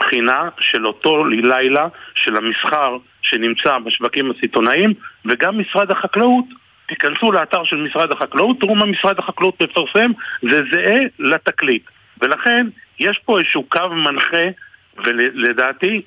[0.00, 4.94] בחינה של אותו לילה של המסחר שנמצא בשווקים הסיטונאיים,
[5.26, 6.44] וגם משרד החקלאות.
[6.88, 10.10] תיכנסו לאתר של משרד החקלאות, תראו מה משרד החקלאות מפרסם,
[10.42, 11.82] זה זהה לתקליט.
[12.20, 12.66] ולכן,
[12.98, 14.46] יש פה איזשהו קו מנחה,
[15.04, 16.02] ולדעתי,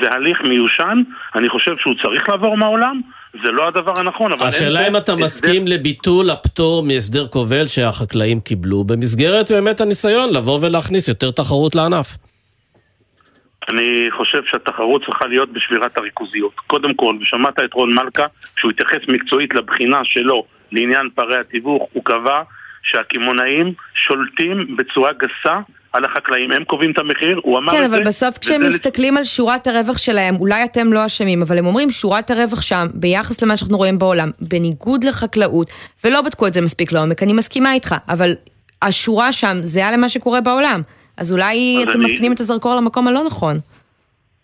[0.00, 1.02] זה הליך מיושן,
[1.34, 3.00] אני חושב שהוא צריך לעבור מהעולם,
[3.42, 4.46] זה לא הדבר הנכון, אבל...
[4.46, 5.24] השאלה אם אתה הסדר...
[5.24, 12.16] מסכים לביטול הפטור מהסדר כובל שהחקלאים קיבלו, במסגרת באמת הניסיון לבוא ולהכניס יותר תחרות לענף.
[13.68, 16.54] אני חושב שהתחרות צריכה להיות בשבירת הריכוזיות.
[16.66, 22.04] קודם כל, ושמעת את רון מלכה, שהוא התייחס מקצועית לבחינה שלו לעניין פערי התיווך, הוא
[22.04, 22.42] קבע
[22.84, 25.58] שהקמעונאים שולטים בצורה גסה
[25.92, 27.88] על החקלאים, הם קובעים את המחיר, הוא אמר כן, את זה.
[27.88, 29.16] כן, אבל בסוף כשהם מסתכלים.
[29.16, 33.42] על שורת הרווח שלהם, אולי אתם לא אשמים, אבל הם אומרים שורת הרווח שם, ביחס
[33.42, 35.70] למה שאנחנו רואים בעולם, בניגוד לחקלאות,
[36.04, 38.30] ולא בדקו את זה מספיק לעומק, אני מסכימה איתך, אבל
[38.82, 40.80] השורה שם זהה למה שקורה בעולם.
[41.16, 42.12] אז אולי אז אתם אני...
[42.12, 43.56] מפנים את הזרקור למקום הלא נכון.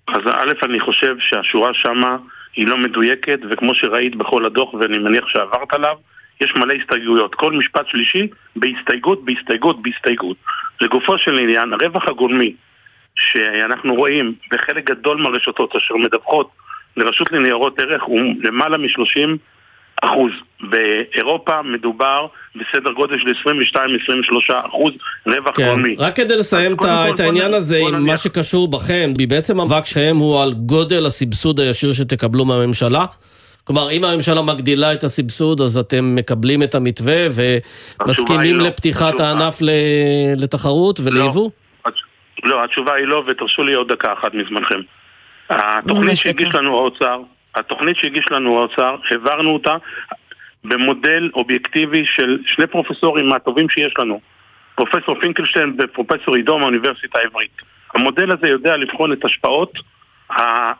[0.09, 2.16] אז א', אני חושב שהשורה שמה
[2.57, 5.96] היא לא מדויקת, וכמו שראית בכל הדוח, ואני מניח שעברת עליו,
[6.40, 7.35] יש מלא הסתייגויות.
[7.35, 8.26] כל משפט שלישי
[8.57, 10.37] בהסתייגות, בהסתייגות, בהסתייגות.
[10.81, 12.55] לגופו של עניין, הרווח הגולמי
[13.16, 16.50] שאנחנו רואים בחלק גדול מהרשתות אשר מדווחות
[16.96, 19.29] לרשות לניירות ערך הוא למעלה מ-30
[20.03, 20.31] אחוז.
[20.61, 22.26] באירופה מדובר
[22.57, 23.50] בסדר גודל של
[24.50, 24.92] 22-23 אחוז
[25.26, 25.66] רווח כן.
[25.66, 25.96] גולמי.
[25.98, 26.79] רק כדי לסיים את,
[27.14, 31.92] את העניין הזה עם מה שקשור בכם, בעצם המאבק שלהם הוא על גודל הסבסוד הישיר
[31.92, 33.05] שתקבלו מהממשלה.
[33.70, 38.64] כלומר, אם הממשלה מגדילה את הסבסוד, אז אתם מקבלים את המתווה ומסכימים לא.
[38.64, 39.28] לפתיחת התשובה...
[39.28, 39.59] הענף
[40.37, 41.50] לתחרות וליבוא?
[41.87, 41.92] לא,
[42.42, 44.80] לא, התשובה היא לא, ותרשו לי עוד דקה אחת מזמנכם.
[45.50, 47.20] התוכנית שהגיש לנו האוצר,
[47.54, 49.76] התוכנית שהגיש לנו האוצר, העברנו אותה
[50.64, 54.20] במודל אובייקטיבי של שני פרופסורים מהטובים שיש לנו,
[54.74, 57.62] פרופסור פינקלשטיין ופרופסור עידו מהאוניברסיטה העברית.
[57.94, 59.72] המודל הזה יודע לבחון את השפעות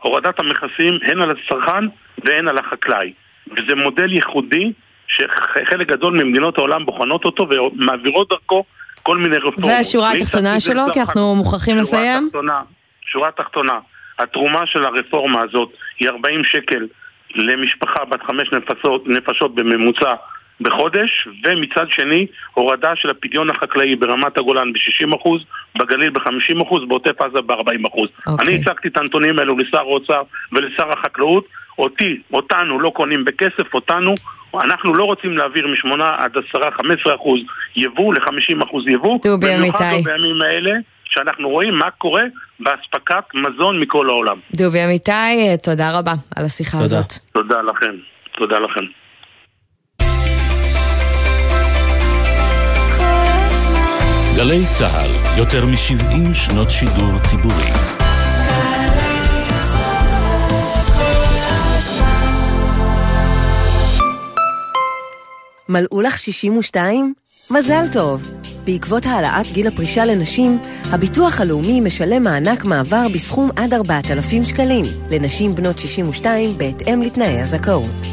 [0.01, 1.85] הורדת המכסים הן על הצרכן
[2.25, 3.13] והן על החקלאי.
[3.57, 4.73] וזה מודל ייחודי
[5.09, 8.65] שחלק גדול ממדינות העולם בוחנות אותו ומעבירות דרכו
[9.03, 9.71] כל מיני רפורמות.
[9.71, 12.27] והשורה התחתונה שלו, כי אנחנו מוכרחים לסיים.
[12.27, 12.63] תחתונה,
[13.07, 13.79] שורה תחתונה,
[14.19, 16.87] התרומה של הרפורמה הזאת היא 40 שקל
[17.35, 20.15] למשפחה בת חמש נפשות, נפשות בממוצע
[20.61, 25.29] בחודש, ומצד שני, הורדה של הפדיון החקלאי ברמת הגולן ב-60%,
[25.79, 27.99] בגליל ב-50%, בעוטף עזה ב-40%.
[27.99, 28.43] Okay.
[28.43, 31.45] אני הצגתי את הנתונים האלו לשר האוצר ולשר החקלאות,
[31.79, 34.15] אותי, אותנו לא קונים בכסף, אותנו,
[34.55, 37.41] אנחנו לא רוצים להעביר מ-8 עד 10, 15 אחוז
[37.77, 40.73] יבוא ל-50 אחוז יבוא, במיוחד לא בימים האלה,
[41.05, 42.23] שאנחנו רואים מה קורה
[42.61, 44.39] באספקת מזון מכל העולם.
[44.55, 46.85] דובי אמיתי, תודה רבה על השיחה תודה.
[46.85, 47.13] הזאת.
[47.33, 47.95] תודה לכם,
[48.33, 49.00] תודה לכם.
[54.41, 57.71] גלי צה"ל, יותר מ-70 שנות שידור ציבורי.
[65.69, 67.15] מלאו לך 62?
[67.51, 68.27] מזל טוב!
[68.65, 75.55] בעקבות העלאת גיל הפרישה לנשים, הביטוח הלאומי משלם מענק מעבר בסכום עד 4,000 שקלים לנשים
[75.55, 78.07] בנות 62 בהתאם לתנאי הזכאות.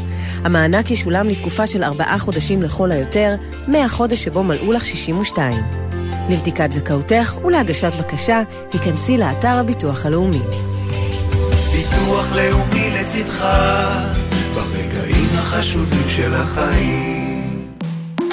[0.44, 3.34] המענק ישולם לתקופה של ארבעה חודשים לכל היותר,
[3.68, 5.87] מהחודש שבו מלאו לך 62.
[6.28, 10.42] לבדיקת זכאותך ולהגשת בקשה, היכנסי לאתר הביטוח הלאומי.
[11.72, 13.44] ביטוח לאומי לצדך,
[14.54, 17.17] ברגעים החשובים של החיים.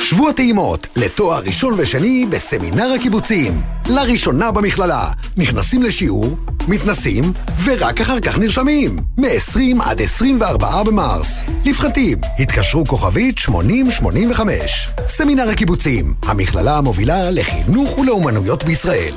[0.10, 3.62] שבוע טעימות לתואר ראשון ושני בסמינר הקיבוצים.
[3.90, 5.12] לראשונה במכללה.
[5.38, 6.38] נכנסים לשיעור,
[6.68, 9.00] מתנסים, ורק אחר כך נרשמים.
[9.18, 11.44] מ-20 עד 24 במרס.
[11.66, 14.90] לפחתים, התקשרו כוכבית 8085.
[15.08, 19.14] סמינר הקיבוצים, המכללה המובילה לחינוך ולאומנויות בישראל.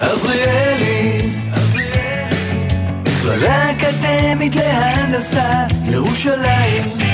[0.00, 1.30] עזריאלי,
[3.04, 7.09] מכללה אקדמית להנדסה, ירושלים.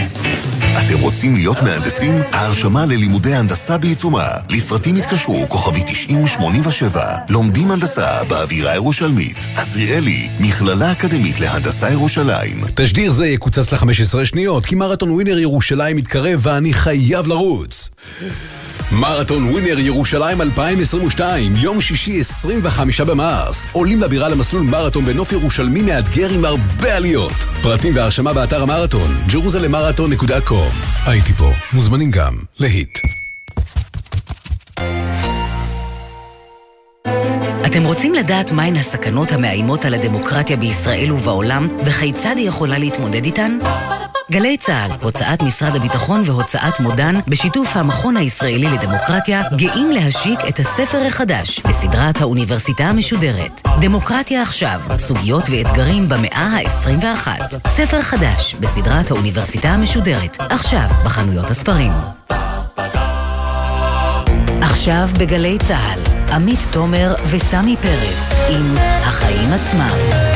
[0.76, 2.14] אתם רוצים להיות מהנדסים?
[2.32, 4.28] ההרשמה ללימודי הנדסה בעיצומה.
[4.50, 7.16] לפרטים התקשרו כוכבי 9087.
[7.28, 9.36] לומדים הנדסה באווירה ירושלמית.
[9.56, 12.60] עזריאלי, מכללה אקדמית להנדסה ירושלים.
[12.74, 17.90] תשדיר זה יקוצץ ל-15 שניות, כי מרתון ווינר ירושלים מתקרב ואני חייב לרוץ.
[18.92, 23.66] מרתון ווינר ירושלים 2022, יום שישי 25 במרס.
[23.72, 27.32] עולים לבירה למסלול מרתון בנוף ירושלמי מאתגר עם הרבה עליות.
[27.62, 31.06] פרטים והרשמה באתר המרתון, jerusalemarathon.com.
[31.06, 32.98] הייתי פה, מוזמנים גם, להיט.
[37.66, 43.58] אתם רוצים לדעת מהן הסכנות המאיימות על הדמוקרטיה בישראל ובעולם, וכיצד היא יכולה להתמודד איתן?
[44.30, 51.06] גלי צה"ל, הוצאת משרד הביטחון והוצאת מודן, בשיתוף המכון הישראלי לדמוקרטיה, גאים להשיק את הספר
[51.06, 53.62] החדש בסדרת האוניברסיטה המשודרת.
[53.80, 57.28] דמוקרטיה עכשיו, סוגיות ואתגרים במאה ה-21.
[57.66, 61.92] ספר חדש בסדרת האוניברסיטה המשודרת, עכשיו בחנויות הספרים.
[64.60, 70.35] עכשיו בגלי צה"ל, עמית תומר וסמי פרץ עם החיים עצמם.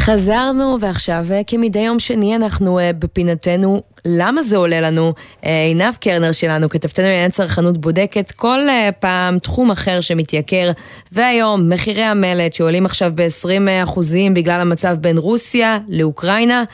[0.00, 5.12] חזרנו, ועכשיו אה, כמדי יום שני אנחנו אה, בפינתנו למה זה עולה לנו.
[5.44, 8.60] אה, עינב קרנר שלנו, כתבתנו לעניין צרכנות, בודקת כל
[9.00, 10.70] פעם תחום אחר שמתייקר,
[11.12, 13.98] והיום מחירי המלט שעולים עכשיו ב-20%
[14.34, 16.64] בגלל המצב בין רוסיה לאוקראינה,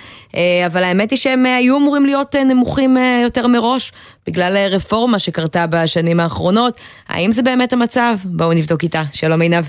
[0.67, 3.93] אבל האמת היא שהם היו אמורים להיות נמוכים יותר מראש,
[4.27, 6.77] בגלל רפורמה שקרתה בשנים האחרונות.
[7.09, 8.17] האם זה באמת המצב?
[8.25, 9.03] בואו נבדוק איתה.
[9.13, 9.65] שלום עינב.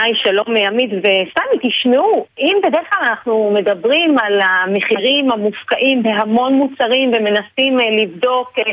[0.00, 7.10] היי, שלום עמית וסמי, תשמעו, אם בדרך כלל אנחנו מדברים על המחירים המופקעים בהמון מוצרים
[7.14, 8.72] ומנסים אה, לבדוק אה,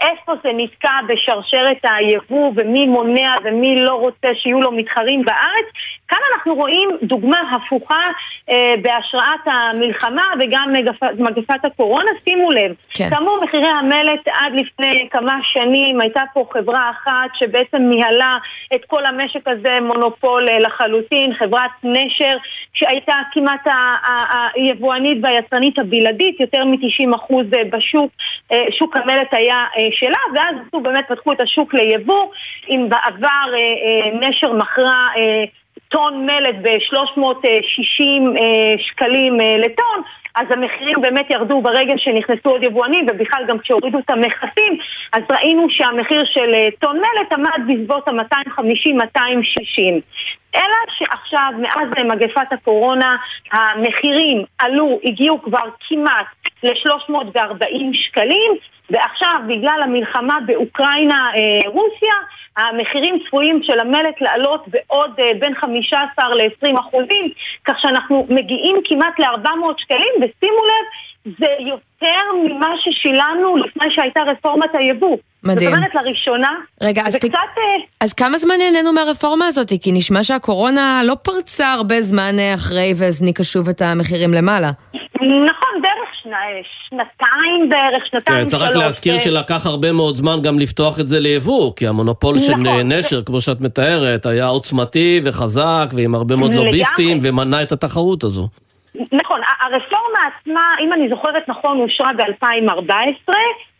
[0.00, 5.66] איפה זה נתקע בשרשרת היבוא ומי מונע ומי לא רוצה שיהיו לו מתחרים בארץ.
[6.08, 8.02] כאן אנחנו רואים דוגמה הפוכה
[8.50, 12.10] אה, בהשראת המלחמה וגם מגפ, מגפת הקורונה.
[12.24, 13.10] שימו לב, כן.
[13.10, 18.38] כאמור מחירי המלט עד לפני כמה שנים הייתה פה חברה אחת שבעצם ניהלה
[18.74, 22.36] את כל המשק הזה מונופול אה, לחלוטין, חברת נשר
[22.74, 23.66] שהייתה כמעט
[24.54, 28.10] היבואנית והיצרנית הבלעדית, יותר מ-90% אה, בשוק,
[28.52, 32.26] אה, שוק המלט היה אה, שלה, ואז עשו באמת, פתחו את השוק ליבוא,
[32.68, 35.44] אם בעבר אה, אה, נשר מכרה אה,
[35.88, 38.02] טון מלט ב-360
[38.38, 40.02] אה, שקלים לטון,
[40.34, 44.78] אז המחירים באמת ירדו ברגע שנכנסו עוד יבואנים, ובכלל גם כשהורידו את המכסים,
[45.12, 50.00] אז ראינו שהמחיר של טון מלט עמד בסביבות ה-250-260.
[50.56, 53.16] אלא שעכשיו, מאז מגפת הקורונה,
[53.52, 56.26] המחירים עלו, הגיעו כבר כמעט
[56.62, 58.52] ל-340 שקלים,
[58.90, 62.14] ועכשיו, בגלל המלחמה באוקראינה-רוסיה,
[62.56, 67.24] המחירים צפויים של המלט לעלות בעוד uh, בין 15 ל-20 אחוזים,
[67.64, 74.70] כך שאנחנו מגיעים כמעט ל-400 שקלים, ושימו לב, זה יותר ממה ששילמנו לפני שהייתה רפורמת
[74.74, 75.16] היבוא.
[75.44, 75.70] מדהים.
[75.70, 76.50] זאת אומרת, לראשונה,
[76.82, 77.28] רגע, אז, וקצת...
[77.28, 77.58] ת...
[78.00, 79.68] אז כמה זמן נהנינו מהרפורמה הזאת?
[79.82, 84.70] כי נשמע שהקורונה לא פרצה הרבה זמן אה, אחרי והזניקה שוב את המחירים למעלה.
[85.14, 91.00] נכון, שנה, שנתיים בערך, שנתיים כן, צריך רק להזכיר שלקח הרבה מאוד זמן גם לפתוח
[91.00, 92.92] את זה ליבוא, כי המונופול של נכון.
[92.92, 96.54] נשר, כמו שאת מתארת, היה עוצמתי וחזק ועם הרבה מאוד.
[96.54, 98.48] לוביסטים ומנע את התחרות הזו.
[98.94, 103.32] נכון, ה- הרפורמה עצמה, אם אני זוכרת נכון, אושרה ב-2014,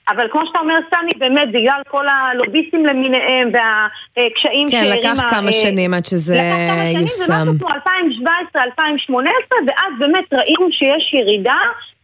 [0.09, 4.97] אבל כמו שאתה אומר, סמי, באמת, בגלל כל הלוביסטים למיניהם והקשיים כן, שהרימה...
[4.97, 7.25] לקח כמה אה, שנים עד שזה לקח כמה שנים, יושם.
[7.25, 7.69] זה משהו כמו
[9.11, 9.15] 2017-2018,
[9.67, 11.59] ואז באמת ראינו שיש ירידה,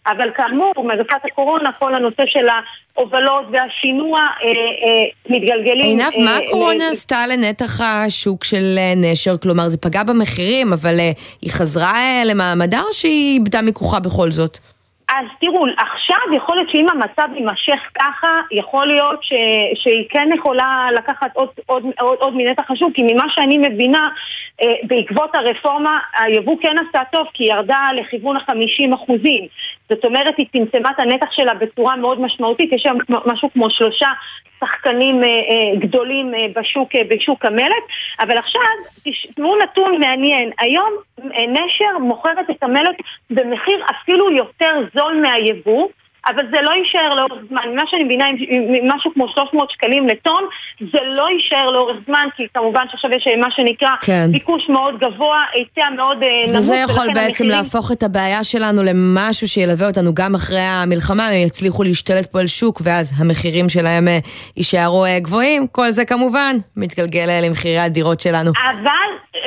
[0.06, 2.46] אבל כאמור, מגפת הקורונה, כל הנושא של
[2.96, 5.98] ההובלות והשינוע אה, אה, מתגלגלים...
[5.98, 9.36] עינב, אה, מה הקורונה ל- עשתה לנתח השוק של אה, נשר?
[9.38, 11.10] כלומר, זה פגע במחירים, אבל אה,
[11.42, 14.58] היא חזרה אה, למעמדה או שהיא איבדה מכוחה בכל זאת?
[15.08, 19.32] אז תראו, עכשיו יכול להיות שאם המצב יימשך ככה, יכול להיות ש,
[19.74, 24.08] שהיא כן יכולה לקחת עוד, עוד, עוד, עוד מנתח השוק, כי ממה שאני מבינה,
[24.62, 29.46] אה, בעקבות הרפורמה, היבוא כן עשה טוב, כי היא ירדה לכיוון ה-50 אחוזים.
[29.88, 32.96] זאת אומרת, היא צמצמה את הנתח שלה בצורה מאוד משמעותית, יש שם
[33.26, 34.09] משהו כמו שלושה
[34.61, 37.84] שחקנים אה, אה, גדולים אה, בשוק, בשוק המלט,
[38.20, 38.62] אבל עכשיו,
[39.04, 40.90] תשמעו נתון מעניין, היום
[41.48, 42.96] נשר מוכרת את המלט
[43.30, 45.88] במחיר אפילו יותר זול מהיבוא,
[46.29, 47.62] אבל זה לא יישאר לאורך זמן.
[47.72, 48.24] ממה שאני מבינה,
[48.95, 50.45] משהו כמו 300 שקלים לטון,
[50.93, 54.29] זה לא יישאר לאורך זמן, כי כמובן שעכשיו יש מה שנקרא כן.
[54.33, 56.57] ביקוש מאוד גבוה, היצע מאוד אה, נמוך.
[56.57, 61.47] וזה יכול בעצם המחירים- להפוך את הבעיה שלנו למשהו שילווה אותנו גם אחרי המלחמה, הם
[61.47, 64.18] יצליחו להשתלט פה על שוק, ואז המחירים שלהם אה,
[64.57, 65.66] יישארו אה, גבוהים.
[65.72, 68.51] כל זה כמובן מתגלגל אה, למחירי הדירות שלנו.
[68.64, 68.91] אבל,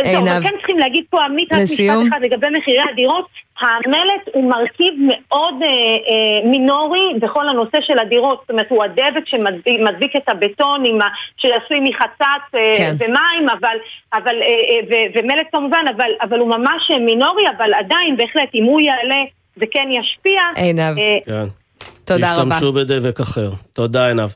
[0.06, 0.22] זהו.
[0.22, 1.60] אבל כן צריכים להגיד פה, עמית, רק.
[1.62, 3.26] משפט אחד לגבי מחירי הדירות.
[3.62, 8.40] המלט הוא מרכיב מאוד אה, אה, מינורי בכל הנושא של הדירות.
[8.42, 11.06] זאת אומרת, הוא הדבק שמדביק מדביק את הבטון עם ה,
[11.38, 12.96] שעשוי מחצץ אה, כן.
[13.00, 13.78] ומים, אבל,
[14.14, 18.50] אבל, אה, אה, ו, ומלט כמובן, אבל, אבל הוא ממש אה, מינורי, אבל עדיין, בהחלט,
[18.56, 19.24] אם הוא יעלה,
[19.56, 20.42] זה כן ישפיע.
[20.56, 20.98] עינב.
[20.98, 21.46] אה, כן.
[22.06, 22.56] תודה רבה.
[22.56, 23.50] תשתמשו בדבק אחר.
[23.74, 24.30] תודה, עינב.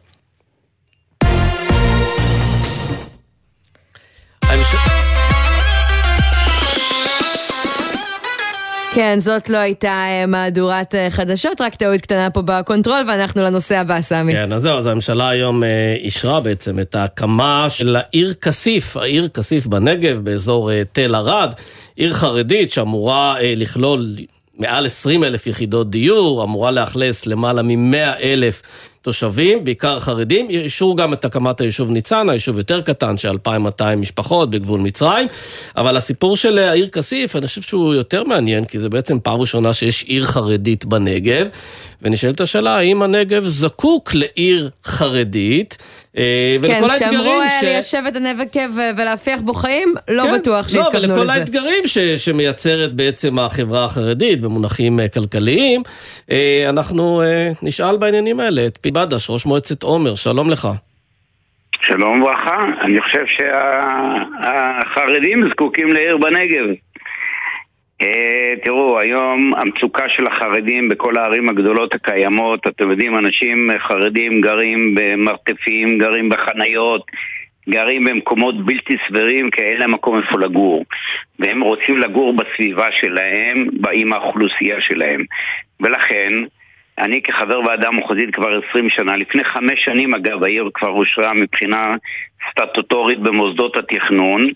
[8.96, 13.78] כן, זאת לא הייתה אה, מהדורת אה, חדשות, רק טעות קטנה פה בקונטרול, ואנחנו לנושא
[13.78, 14.34] הבא, סמי.
[14.34, 19.28] כן, אז זהו, אז הממשלה היום אה, אישרה בעצם את ההקמה של העיר כסיף, העיר
[19.28, 21.54] כסיף בנגב, באזור תל ערד,
[21.96, 24.16] עיר חרדית שאמורה לכלול
[24.60, 28.62] מעל 20 אלף יחידות דיור, אמורה לאכלס למעלה מ-100 אלף
[29.04, 30.50] תושבים, בעיקר חרדים.
[30.50, 35.28] אישרו גם את הקמת היישוב ניצנה, היישוב יותר קטן של 2,200 משפחות בגבול מצרים.
[35.78, 39.42] אבל הסיפור של אה, העיר כסיף, אני חושב שהוא יותר מעניין, כי זה בעצם פעם
[39.42, 41.48] ראשונה שיש עיר חרדית בנגב.
[42.04, 45.78] ונשאלת השאלה, האם הנגב זקוק לעיר חרדית?
[46.18, 47.64] אה, כן, ולכל כשאמרו האתגרים ש...
[47.64, 51.34] ליישב את הנגב ולהפיח בו חיים, לא כן, בטוח לא, שהתכוונו ולכל לזה.
[51.34, 55.82] האתגרים ש, שמייצרת בעצם החברה החרדית במונחים אה, כלכליים,
[56.32, 57.22] אה, אנחנו
[57.62, 60.68] נשאל בעניינים האלה את פי בדש, ראש מועצת עומר, שלום לך.
[61.82, 63.26] שלום וברכה, אני חושב
[64.46, 66.66] שהחרדים זקוקים לעיר בנגב.
[68.04, 74.96] אה, תראו, היום המצוקה של החרדים בכל הערים הגדולות הקיימות, אתם יודעים, אנשים חרדים גרים
[74.96, 77.06] במרתפים, גרים בחניות,
[77.70, 80.86] גרים במקומות בלתי סבירים כי אין להם מקום איפה לגור.
[81.40, 85.24] והם רוצים לגור בסביבה שלהם, עם האוכלוסייה שלהם.
[85.80, 86.34] ולכן,
[86.98, 91.94] אני כחבר ועדה מחוזית כבר 20 שנה, לפני חמש שנים אגב העיר כבר אושרה מבחינה
[92.52, 94.48] סטטוטורית במוסדות התכנון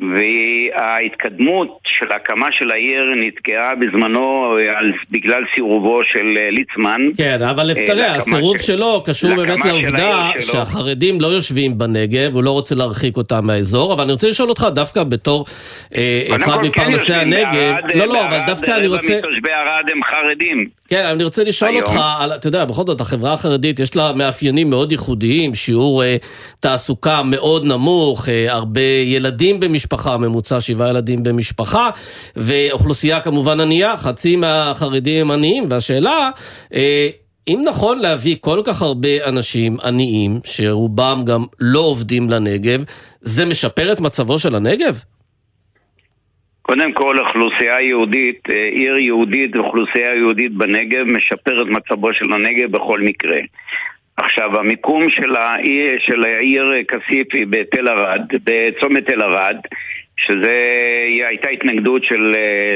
[0.00, 4.44] וההתקדמות של ההקמה של העיר נתקעה בזמנו
[4.76, 7.00] על, בגלל סירובו של אה, ליצמן.
[7.16, 10.28] כן, אבל אה, תראה, להקמה הסירוב של- שלו קשור באמת לעובדה.
[10.40, 14.66] שהחרדים לא יושבים בנגב, הוא לא רוצה להרחיק אותם מהאזור, אבל אני רוצה לשאול אותך
[14.74, 15.44] דווקא בתור
[15.94, 19.18] אה, קודם אחד כן מפרנסי הנגב, לא, לא, אבל דווקא אני רוצה...
[19.18, 20.77] מתושבי ערד הם חרדים.
[20.88, 21.82] כן, אני רוצה לשאול היום.
[21.82, 26.16] אותך, על, אתה יודע, בכל זאת, החברה החרדית יש לה מאפיינים מאוד ייחודיים, שיעור אה,
[26.60, 31.90] תעסוקה מאוד נמוך, אה, הרבה ילדים במשפחה, ממוצע שבעה ילדים במשפחה,
[32.36, 36.30] ואוכלוסייה כמובן ענייה, חצי מהחרדים הם עניים, והשאלה,
[36.74, 37.08] אה,
[37.48, 42.84] אם נכון להביא כל כך הרבה אנשים עניים, שרובם גם לא עובדים לנגב,
[43.22, 45.00] זה משפר את מצבו של הנגב?
[46.68, 52.70] קודם כל, אוכלוסייה יהודית, אה, עיר יהודית ואוכלוסייה יהודית בנגב משפר את מצבו של הנגב
[52.70, 53.38] בכל מקרה.
[54.16, 59.56] עכשיו, המיקום של העיר, של העיר כסיף היא בתל ערד, בצומת תל ערד,
[60.26, 60.56] שזה
[61.28, 62.34] הייתה התנגדות של,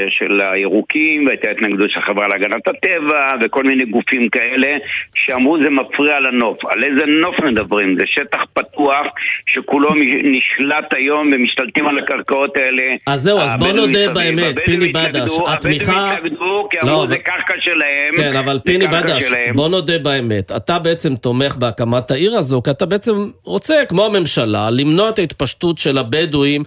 [0.09, 4.77] של הירוקים, והייתה התנגדות של החברה להגנת הטבע, וכל מיני גופים כאלה,
[5.15, 6.65] שאמרו זה מפריע לנוף.
[6.65, 7.95] על איזה נוף מדברים?
[7.99, 9.07] זה שטח פתוח,
[9.45, 9.89] שכולו
[10.23, 12.83] נשלט היום ומשתלטים על הקרקעות האלה.
[13.07, 14.09] אז זהו, אז בוא נודה.
[14.13, 15.91] באמת, פיני בדש, התמיכה...
[15.91, 18.15] הבדואים התנגדו, כי לא, אמרו אבל- זה קרקע שלהם.
[18.17, 19.55] כן, אבל פיני בדש, שלהם.
[19.55, 20.51] בוא נודה באמת.
[20.51, 23.11] אתה בעצם תומך בהקמת העיר הזו, כי אתה בעצם
[23.43, 26.63] רוצה, כמו הממשלה, למנוע את ההתפשטות של הבדואים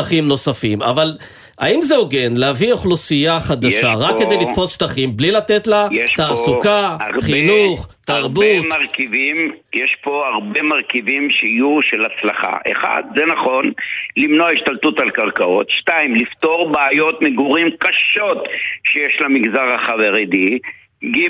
[0.00, 0.82] לשטחים נוספים.
[0.82, 1.12] אבל
[1.58, 6.96] האם זה הוגן להביא אוכלוסייה חדשה רק פה- כדי לתפוס שטחים, בלי לתת לה תעסוקה,
[7.00, 8.44] הרבה- חינוך, תרבות?
[8.44, 9.36] הרבה מרכיבים,
[9.74, 12.56] יש פה הרבה מרכיבים שיהיו של הצלחה.
[12.72, 13.72] אחד, זה נכון,
[14.16, 15.66] למנוע השתלטות על קרקעות.
[15.70, 18.44] שתיים, לפתור בעיות מגורים קשות
[18.84, 20.58] שיש למגזר החרדי.
[21.04, 21.28] ג',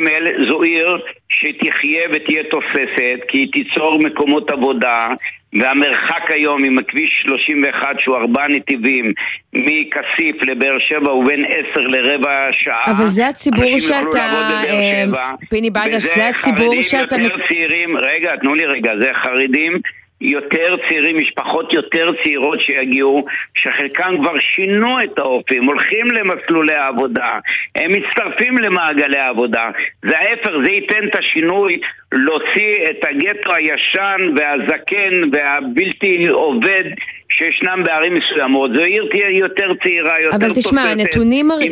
[0.49, 0.99] זו עיר
[1.29, 5.09] שתחיה ותהיה תוססת, כי היא תיצור מקומות עבודה,
[5.53, 9.12] והמרחק היום עם הכביש 31 שהוא ארבעה נתיבים
[9.53, 12.85] מכסיף לבאר שבע הוא בין עשר לרבע שעה.
[12.87, 15.35] אבל זה הציבור שאתה, אה.
[15.51, 17.21] פיני וזה זה הציבור חרדים שאתה...
[17.21, 19.81] יותר צעירים, רגע, תנו לי רגע, זה חרדים
[20.21, 27.39] יותר צעירים, משפחות יותר צעירות שיגיעו, שחלקם כבר שינו את האופי, הם הולכים למסלולי העבודה,
[27.77, 29.71] הם מצטרפים למעגלי העבודה.
[30.03, 31.81] זה ההפך, זה ייתן את השינוי
[32.12, 36.85] להוציא את הגטו הישן והזקן והבלתי עובד
[37.31, 41.70] שישנם בערים מסוימות, זו עיר תהיה יותר צעירה, יותר אבל תשמע, הנתונים מראים,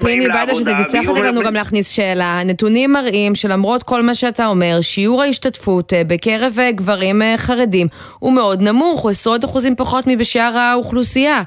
[0.00, 2.24] פיני לעבודה, בדש, אתה תצטרך לנו גם להכניס שאלה.
[2.40, 7.86] הנתונים מראים שלמרות כל מה שאתה אומר, שיעור ההשתתפות אה, בקרב אה, גברים אה, חרדים
[8.18, 11.42] הוא מאוד נמוך, הוא עשרות אחוזים פחות מבשאר האוכלוסייה.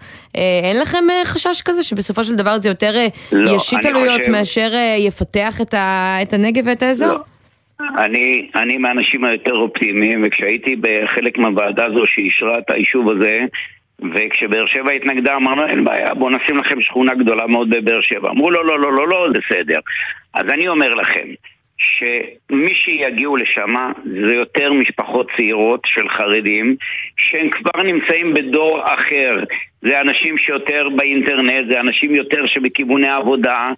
[0.64, 2.92] אין לכם חשש כזה שבסופו של דבר זה יותר
[3.32, 7.08] לא, ישית עלויות חושב- מאשר יפתח את ה- את הנגב ואת האזור?
[7.08, 7.33] לא.
[7.98, 13.40] אני, אני מהאנשים היותר אופטימיים, וכשהייתי בחלק מהוועדה הזו שאישרה את היישוב הזה,
[14.14, 18.30] וכשבאר שבע התנגדה, אמרנו, אין בעיה, בואו נשים לכם שכונה גדולה מאוד בבאר שבע.
[18.30, 19.80] אמרו, לא, לא, לא, לא, לא, בסדר.
[20.34, 21.28] אז אני אומר לכם,
[21.78, 23.76] שמי שיגיעו לשם
[24.28, 26.76] זה יותר משפחות צעירות של חרדים
[27.18, 29.44] שהם כבר נמצאים בדור אחר
[29.82, 33.70] זה אנשים שיותר באינטרנט, זה אנשים יותר שבכיווני עבודה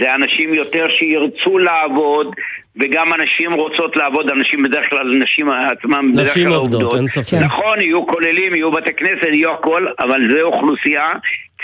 [0.00, 2.34] זה אנשים יותר שירצו לעבוד
[2.76, 7.38] וגם הנשים רוצות לעבוד, אנשים בדרך כלל, נשים עצמם בדרך כלל עובדות, אין ספק.
[7.40, 11.12] נכון, יהיו כוללים, יהיו בתי כנסת, יהיו הכל, אבל זו אוכלוסייה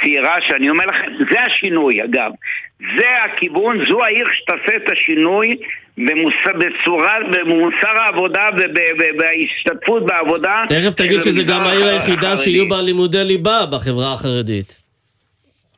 [0.01, 2.31] צעירה שאני אומר לכם, זה השינוי אגב.
[2.79, 5.57] זה הכיוון, זו העיר שתעשה את השינוי
[5.99, 6.35] במוס...
[6.59, 8.49] בצורה, במוסר העבודה
[8.99, 10.65] ובהשתתפות בעבודה.
[10.69, 12.37] תכף תגיד שזה גם העיר היחידה.
[12.37, 14.87] שיהיו בה לימודי ליבה בחברה החרדית.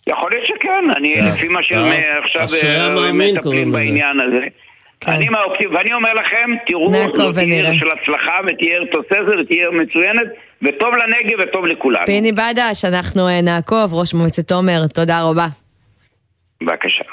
[0.07, 2.69] יכול להיות שכן, אני אה, לפי מה שהם אה, עכשיו
[2.99, 3.73] אה, מטפלים.
[3.73, 4.47] בעניין הזה.
[5.07, 7.75] אני מהאופטימי, ואני אומר לכם, תראו, זאת עיר.
[7.75, 10.27] של הצלחה ותהיה עיר תוססת ותהיה עיר מצוינת
[10.63, 12.07] וטוב לנגב וטוב לכולנו.
[12.07, 15.47] פיני בדש, אנחנו אה, נעקוב, ראש מועצת תומר, תודה רבה.
[16.63, 17.05] בבקשה.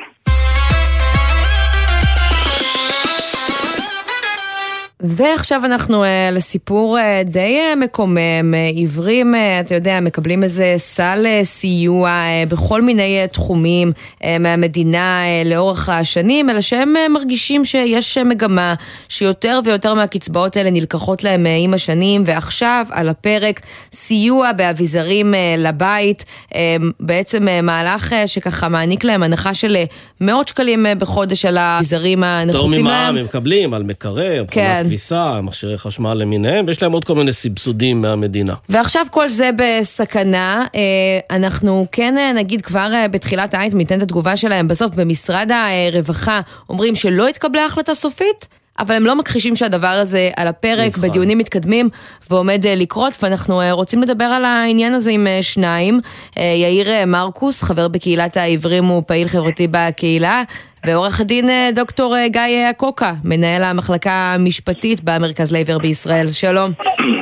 [5.08, 10.74] ועכשיו אנחנו אה, לסיפור אה, די אה, מקומם, אה, עיוורים, אה, אתה יודע, מקבלים איזה
[10.78, 13.92] סל אה, סיוע אה, בכל מיני אה, תחומים
[14.24, 18.74] אה, מהמדינה אה, לאורך השנים, אלא שהם אה, מרגישים שיש אה, מגמה
[19.10, 23.62] שיותר ויותר מהקצבאות האלה נלקחות להם אה, עם השנים, ועכשיו על הפרק
[23.94, 26.26] סיוע באביזרים אה, לבית,
[26.56, 29.84] אה, בעצם אה, מהלך אה, שככה מעניק להם הנחה של אה,
[30.22, 33.14] מאות שקלים אה, בחודש על האביזרים פטור הנחוצים להם.
[33.14, 34.84] ממע"מ הם מקבלים על מקרר, כן.
[34.96, 38.54] כביסה, מכשירי חשמל למיניהם, ויש להם עוד כל מיני סבסודים מהמדינה.
[38.70, 44.02] ועכשיו כל זה בסכנה, אה, אנחנו כן אה, נגיד כבר אה, בתחילת האייטם, ניתן את
[44.02, 46.40] התגובה שלהם, בסוף במשרד הרווחה
[46.70, 48.48] אומרים שלא התקבלה החלטה סופית,
[48.80, 51.08] אבל הם לא מכחישים שהדבר הזה על הפרק, נבחן.
[51.08, 51.90] בדיונים מתקדמים
[52.30, 56.02] ועומד לקרות, ואנחנו רוצים לדבר על העניין הזה עם שניים.
[56.38, 60.44] יאיר מרקוס, חבר בקהילת העיוורים ופעיל חברתי בקהילה,
[60.88, 66.32] ועורך הדין אה, דוקטור אה, גיא אה, אקוקה, מנהל המחלקה המשפטית במרכז לעיוור בישראל.
[66.32, 66.72] שלום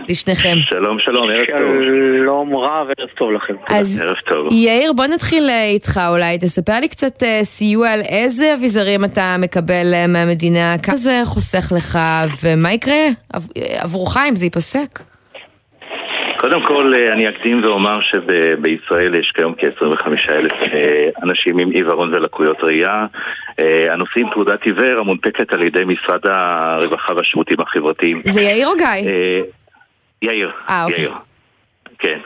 [0.10, 0.56] לשניכם.
[0.70, 1.84] שלום, שלום, ערב טוב.
[2.24, 3.54] שלום רב, ערב טוב לכם.
[3.70, 4.48] אז ערב טוב.
[4.54, 9.36] יאיר, בוא נתחיל אה, איתך אולי, תספר לי קצת אה, סיוע על איזה אביזרים אתה
[9.40, 12.00] מקבל אה, מהמדינה, כמה זה חוסך לך,
[12.44, 15.00] ומה יקרה עב- אה, עבורך אם זה ייפסק?
[16.44, 20.52] קודם כל, אה, אני אקדים ואומר שבישראל יש כיום כ-25 אלף
[21.24, 23.06] אנשים עם עיוורון ולקויות ראייה
[23.60, 28.22] אה, הנושאים תעודת עיוור המונפקת על ידי משרד הרווחה והשירותים החברתיים.
[28.26, 28.86] זה יאיר או גיא?
[28.86, 29.42] אה,
[30.22, 30.52] יאיר.
[30.70, 31.00] אה, אוקיי.
[31.00, 31.14] יאיר.
[32.00, 32.20] כן.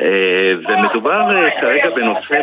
[0.00, 2.40] אה, ומדובר אה, כרגע בנושא,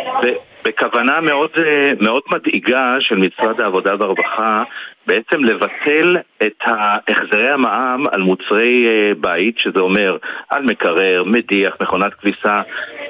[0.66, 4.64] בכוונה מאוד, אה, מאוד מדאיגה של משרד העבודה והרווחה
[5.08, 6.64] בעצם לבטל את
[7.10, 10.18] החזרי המע"מ על מוצרי אה, בית, שזה אומר
[10.50, 12.62] על מקרר, מדיח, מכונת כביסה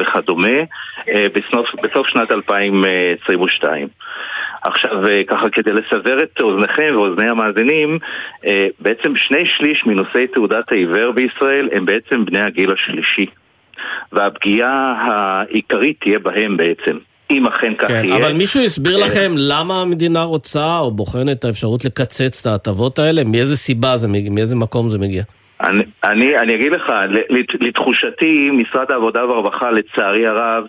[0.01, 0.57] וכדומה,
[1.09, 3.87] אה, בסוף, בסוף שנת 2022.
[4.63, 7.99] עכשיו, אה, ככה כדי לסבר את אוזניכם ואוזני המאזינים,
[8.79, 13.25] בעצם שני שליש מנושאי תעודת העיוור בישראל הם בעצם בני הגיל השלישי.
[14.11, 16.97] והפגיעה העיקרית תהיה בהם בעצם,
[17.32, 18.15] אם אכן כך כן, יהיה.
[18.15, 22.99] אבל מישהו הסביר אה, לכם למה המדינה רוצה או בוחנת את האפשרות לקצץ את ההטבות
[22.99, 23.23] האלה?
[23.23, 24.32] מאיזה סיבה זה מגיע?
[24.32, 25.23] מאיזה מקום זה מגיע?
[25.61, 26.93] אני, אני, אני אגיד לך,
[27.59, 30.63] לתחושתי, משרד העבודה והרווחה, לצערי הרב,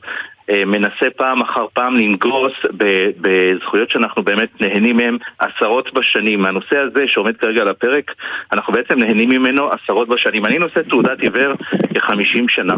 [0.50, 6.46] אה, מנסה פעם אחר פעם לנגוס ב- בזכויות שאנחנו באמת נהנים מהן עשרות בשנים.
[6.46, 8.10] הנושא הזה שעומד כרגע על הפרק,
[8.52, 10.46] אנחנו בעצם נהנים ממנו עשרות בשנים.
[10.46, 11.54] אני נושא תעודת עיוור
[11.94, 12.74] כ-50 שנה.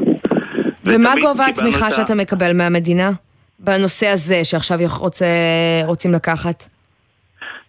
[0.85, 3.11] ומה גובה התמיכה שאתה מקבל מהמדינה?
[3.59, 5.27] בנושא הזה שעכשיו רוצה,
[5.87, 6.69] רוצים לקחת?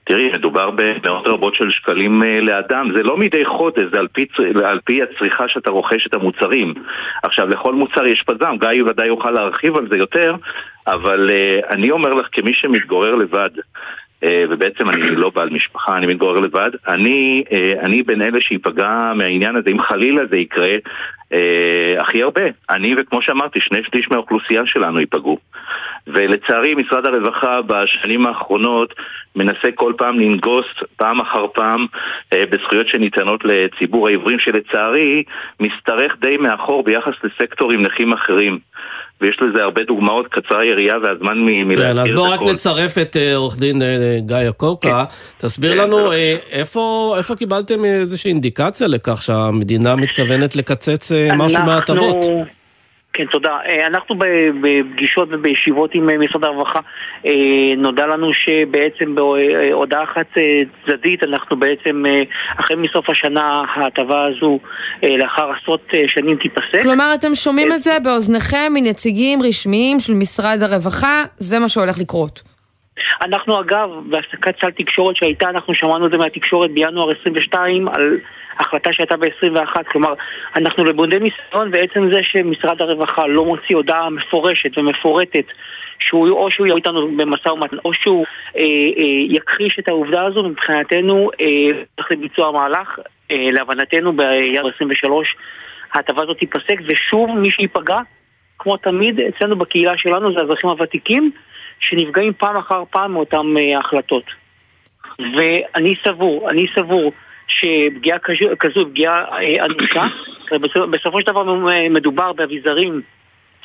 [0.04, 4.26] תראי, מדובר במאות רבות של שקלים אה, לאדם, זה לא מדי חודש, זה על פי,
[4.66, 6.74] על פי הצריכה שאתה רוכש את המוצרים.
[7.24, 10.36] עכשיו, לכל מוצר יש פזם, גיא ודאי יוכל להרחיב על זה יותר,
[10.88, 13.50] אבל אה, אני אומר לך, כמי שמתגורר לבד,
[14.24, 19.56] ובעצם אני לא בעל משפחה, אני מתגורר לבד, אני, אה, אני בין אלה שייפגע מהעניין
[19.56, 20.76] הזה, אם חלילה זה יקרה,
[21.34, 22.42] אה, הכי הרבה.
[22.70, 25.38] אני, וכמו שאמרתי, שני שליש מהאוכלוסייה שלנו ייפגעו.
[26.08, 28.94] ולצערי משרד הרווחה בשנים האחרונות
[29.36, 30.66] מנסה כל פעם לנגוס
[30.98, 31.86] פעם אחר פעם
[32.34, 35.24] אה, בזכויות שניתנות לציבור העיוורים שלצערי
[35.60, 38.60] משתרך די מאחור ביחס לסקטורים נכים אחרים.
[39.22, 42.10] ויש לזה הרבה דוגמאות, קצרה יריעה והזמן מלהכיר את כן, הכל.
[42.10, 43.88] אז בואו רק נצרף את אה, עורך דין אה,
[44.26, 45.04] גיא אקוקה.
[45.38, 46.12] תסביר כן, לנו.
[46.12, 46.36] אה,
[47.18, 52.16] איפה קיבלתם איזושהי אינדיקציה לכך שהמדינה מתכוונת לקצץ אה, משהו אנחנו- מההטבות?
[53.14, 53.58] כן, תודה.
[53.66, 54.16] אה, אנחנו
[54.62, 56.80] בפגישות ובישיבות עם אה, משרד הרווחה,
[57.26, 57.32] אה,
[57.78, 60.24] נודע לנו שבעצם בהודעה חד
[60.86, 62.04] צדדית, אנחנו בעצם,
[62.58, 64.60] החל מסוף השנה, ההטבה הזו,
[65.04, 66.84] לאחר עשרות שנים תיפסק.
[66.84, 72.49] כלומר, אתם שומעים את זה באוזניכם מנציגים רשמיים של משרד הרווחה, זה מה שהולך לקרות.
[73.22, 78.18] אנחנו אגב, בהפסקת סל תקשורת שהייתה, אנחנו שמענו את זה מהתקשורת בינואר 22 על
[78.60, 80.14] החלטה שהייתה ב-21, כלומר,
[80.56, 85.46] אנחנו למודי ניסיון ועצם זה שמשרד הרווחה לא מוציא הודעה מפורשת ומפורטת
[86.00, 88.26] שהוא או שהוא יהיה איתנו במשא ומתן או שהוא
[88.58, 91.48] אה, אה, יכחיש את העובדה הזו, מבחינתנו אה,
[91.96, 93.00] הולך לביצוע המהלך,
[93.32, 95.36] אה, להבנתנו בינואר 23
[95.94, 98.00] ההטבה הזאת תיפסק ושוב מי שייפגע,
[98.60, 101.32] כמו תמיד אצלנו בקהילה שלנו זה האזרחים הוותיקים
[101.80, 104.24] שנפגעים פעם אחר פעם מאותן אה, החלטות.
[105.20, 107.12] ואני סבור, אני סבור
[107.48, 108.20] שפגיעה
[108.60, 110.08] כזו פגיעה אה, אנושה,
[110.92, 113.02] בסופו של דבר אה, מדובר באביזרים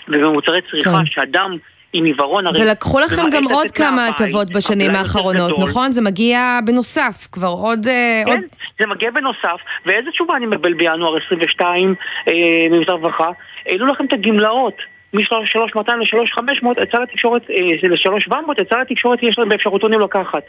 [0.08, 1.06] ובמוצרי צריכה כן.
[1.06, 1.56] שאדם
[1.92, 2.62] עם עיוורון הרי...
[2.62, 5.68] ולקחו לכם גם עוד כמה הטבות בשנים האחרונות, גדול.
[5.68, 5.92] נכון?
[5.92, 7.86] זה מגיע בנוסף, כבר עוד...
[7.88, 8.42] אה, עוד- כן,
[8.78, 11.94] זה מגיע בנוסף, ואיזה תשובה אני מקבל בינואר 22
[12.28, 12.32] אה,
[12.70, 13.30] ממשרד הרווחה?
[13.66, 14.76] העלו לכם את הגמלאות.
[15.14, 20.42] מ-3200 ל-3500, יצא לתקשורת, אה, ל-3700, יצא לתקשורת יש להם באפשרותונים לקחת.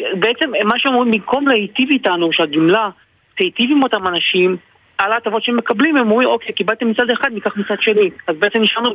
[0.00, 2.88] בעצם מה שאומרים, במקום להיטיב איתנו, שהגמלה
[3.36, 4.56] תיטיב עם אותם אנשים,
[4.98, 8.10] על ההטבות שהם מקבלים, הם אומרים, אוקיי, קיבלתם מצד אחד, ניקח מצד שני.
[8.26, 8.90] אז בעצם נשארנו...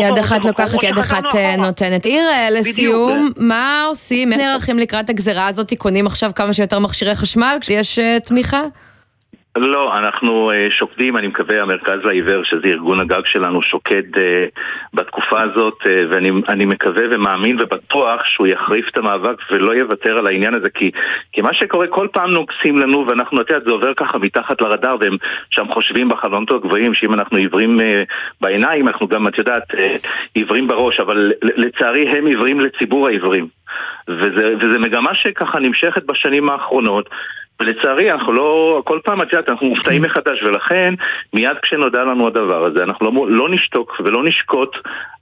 [0.00, 2.04] יד אחת לוקחת, יד אחת אה, נותנת.
[2.04, 4.32] עיר, לסיום, מה עושים?
[4.32, 5.72] איך נערכים לקראת הגזרה הזאת?
[5.78, 8.62] קונים עכשיו כמה שיותר מכשירי חשמל כשיש אה, תמיכה?
[9.56, 14.46] לא, אנחנו אה, שוקדים, אני מקווה, המרכז לעיוור, שזה ארגון הגג שלנו, שוקד אה,
[14.94, 20.26] בתקופה הזאת, אה, ואני אני מקווה ומאמין ובטוח שהוא יחריף את המאבק ולא יוותר על
[20.26, 20.90] העניין הזה, כי,
[21.32, 24.96] כי מה שקורה, כל פעם נוגסים לנו, ואנחנו, את יודעת, זה עובר ככה מתחת לרדאר,
[25.00, 25.16] והם
[25.50, 27.78] שם חושבים בחלונות הגבוהים, שאם אנחנו עיוורים
[28.40, 29.64] בעיניים, אנחנו גם, את יודעת,
[30.34, 33.59] עיוורים בראש, אבל לצערי הם עיוורים לציבור העיוורים.
[34.08, 37.08] וזה, וזה מגמה שככה נמשכת בשנים האחרונות.
[37.60, 40.94] ולצערי אנחנו לא, כל פעם את יודעת, אנחנו מופתעים מחדש ולכן
[41.32, 44.76] מיד כשנודע לנו הדבר הזה אנחנו לא, לא נשתוק ולא נשקוט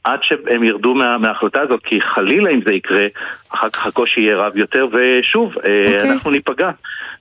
[0.05, 3.07] עד שהם ירדו מה, מההחלטה הזאת כי חלילה אם זה יקרה
[3.55, 5.57] אחר כך הקושי יהיה רב יותר ושוב okay.
[5.59, 6.11] אוקיי.
[6.13, 6.71] אנחנו ניפגע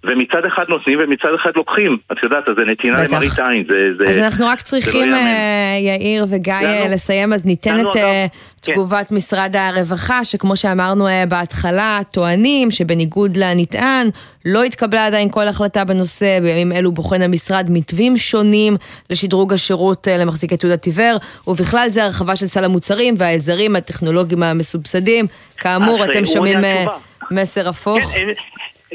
[0.04, 3.14] ומצד אחד נותנים ומצד אחד לוקחים את יודעת אז זה נתינה בטח.
[3.14, 5.16] למראית עין זה, זה, אז אנחנו רק זה צריכים, לא.
[5.16, 8.26] אה, יאיר וגיא, אה, לנו- לסיים, אז ניתן לנו את אגב- אה.
[8.74, 14.10] תגובת משרד הרווחה, שכמו שאמרנו אה, בהתחלה, טוענים שבניגוד לנטען,
[14.46, 18.74] לא התקבלה עדיין כל החלטה בנושא, בימים אלו בוחן המשרד מתווים שונים
[19.10, 25.26] לשדרוג השירות אה, למחזיקי תעודת עיוור, ובכלל זה הרחבה של סל המוצרים והעזרים הטכנולוגיים המסובסדים.
[25.58, 26.86] כאמור, אז, אתם אה, שומעים אה.
[27.32, 28.12] מסר הפוך.
[28.12, 28.28] כן,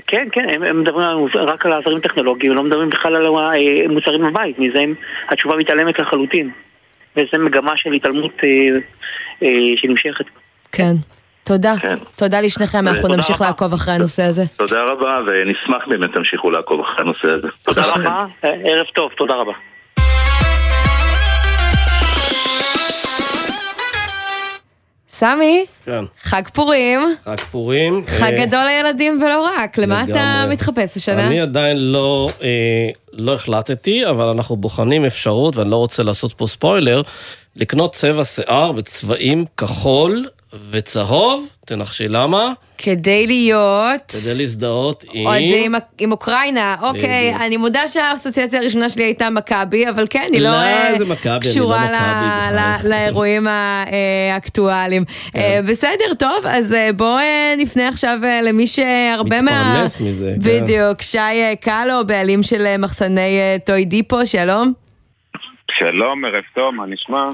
[0.06, 4.22] כן, כן, הם, הם מדברים על- רק על העזרים טכנולוגיים, לא מדברים בכלל על המוצרים
[4.22, 4.94] בבית, מזה הם,
[5.30, 6.50] התשובה מתעלמת לחלוטין.
[7.16, 8.80] וזה מגמה של התעלמות אה, אה,
[9.76, 10.24] שנמשכת.
[10.72, 10.94] כן.
[11.44, 11.74] תודה.
[11.80, 11.98] כן.
[12.16, 13.46] תודה לשניכם, אנחנו תודה נמשיך רבה.
[13.46, 14.44] לעקוב אחרי הנושא הזה.
[14.56, 17.82] תודה רבה ונשמח באמת תמשיכו לעקוב אחרי הנושא הזה תודה.
[17.94, 19.52] רבה, אה, ערב טוב, תודה רבה.
[25.08, 26.04] סמי, כן.
[26.22, 28.04] חג פורים, חג פורים.
[28.06, 30.52] חג אה, גדול לילדים ולא רק, למה אתה לגמרי.
[30.52, 31.26] מתחפש השנה?
[31.26, 36.46] אני עדיין לא, אה, לא החלטתי, אבל אנחנו בוחנים אפשרות, ואני לא רוצה לעשות פה
[36.46, 37.02] ספוילר,
[37.56, 40.28] לקנות צבע שיער בצבעים כחול
[40.70, 42.52] וצהוב, תנחשי למה?
[42.78, 44.00] כדי להיות...
[44.22, 45.26] כדי להזדהות עם...
[45.26, 47.40] עוד עם, עם אוקראינה, אוקיי, בדיוק.
[47.42, 51.28] אני מודה שהאסוציאציה הראשונה שלי הייתה מכבי, אבל כן, אני לא, לא, אה, איזה מכבי,
[51.30, 52.56] אני לא קשורה מכבי,
[52.88, 55.04] ל- לאירועים האקטואליים.
[55.36, 59.72] אה, בסדר, טוב, אז אה, בואו אה, נפנה עכשיו אה, למי שהרבה מה...
[59.72, 60.62] מתפרנס מזה, כן.
[60.62, 64.81] בדיוק, שי אה, קלו, בעלים של אה, מחסני אה, טוי דיפו, שלום.
[65.78, 67.30] שלום, ערב טוב, מה נשמע?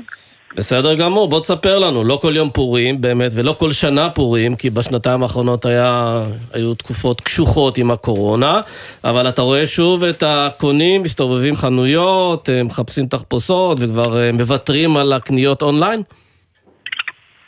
[0.54, 4.70] בסדר גמור, בוא תספר לנו, לא כל יום פורים באמת, ולא כל שנה פורים, כי
[4.70, 6.22] בשנתיים האחרונות היה,
[6.54, 8.60] היו תקופות קשוחות עם הקורונה,
[9.04, 15.62] אבל אתה רואה שוב את הקונים מסתובבים חנויות, מחפשים תחפושות וכבר אה, מוותרים על הקניות
[15.62, 16.00] אונליין?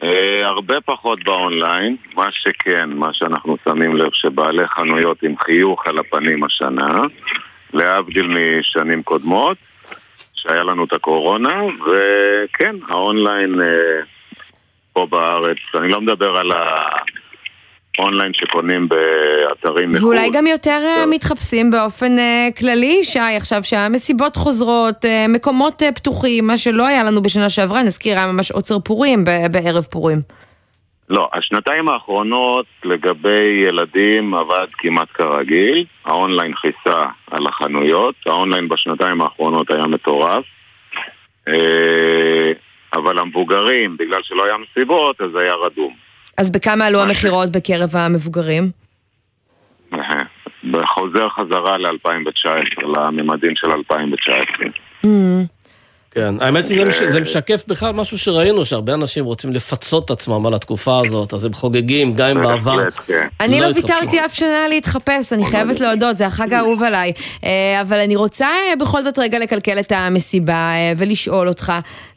[0.02, 5.98] אה, הרבה פחות באונליין, מה שכן, מה שאנחנו שמים לב שבעלי חנויות עם חיוך על
[5.98, 7.02] הפנים השנה,
[7.72, 9.56] להבדיל משנים קודמות,
[10.42, 13.66] שהיה לנו את הקורונה, וכן, האונליין אה,
[14.92, 15.56] פה בארץ.
[15.74, 16.52] אני לא מדבר על
[17.98, 20.04] האונליין שקונים באתרים מחו"ל.
[20.04, 26.58] ואולי גם יותר אה, מתחפשים באופן אה, כללי, שי, עכשיו שהמסיבות חוזרות, מקומות פתוחים, מה
[26.58, 30.18] שלא היה לנו בשנה שעברה, נזכיר, היה ממש עוצר פורים בערב פורים.
[31.10, 39.70] לא, השנתיים האחרונות לגבי ילדים עבד כמעט כרגיל, האונליין חיפה על החנויות, האונליין בשנתיים האחרונות
[39.70, 40.44] היה מטורף,
[41.48, 42.52] אה,
[42.94, 45.94] אבל המבוגרים, בגלל שלא היה מסיבות, אז היה רדום.
[46.38, 48.70] אז בכמה עלו המכירות בקרב המבוגרים?
[49.94, 50.22] אה,
[50.72, 54.66] וחוזר חזרה ל-2019, לממדים של 2019.
[56.10, 60.46] כן, האמת שזה מש- זה משקף בכלל משהו שראינו, שהרבה אנשים רוצים לפצות את עצמם
[60.46, 62.88] על התקופה הזאת, אז הם חוגגים, גם אם בעבר...
[63.40, 63.86] אני לא התחפשו.
[63.86, 67.12] ויתרתי אף שנה להתחפש, אני חייבת להודות, זה החג האהוב עליי.
[67.44, 71.72] אה, אבל אני רוצה אה, בכל זאת רגע לקלקל את המסיבה אה, ולשאול אותך,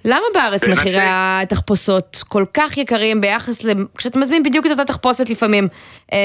[0.06, 0.72] למה בארץ תנסי.
[0.74, 3.70] מחירי התחפושות כל כך יקרים ביחס ל...
[3.98, 5.68] כשאתה מזמין בדיוק את אותה תחפושת לפעמים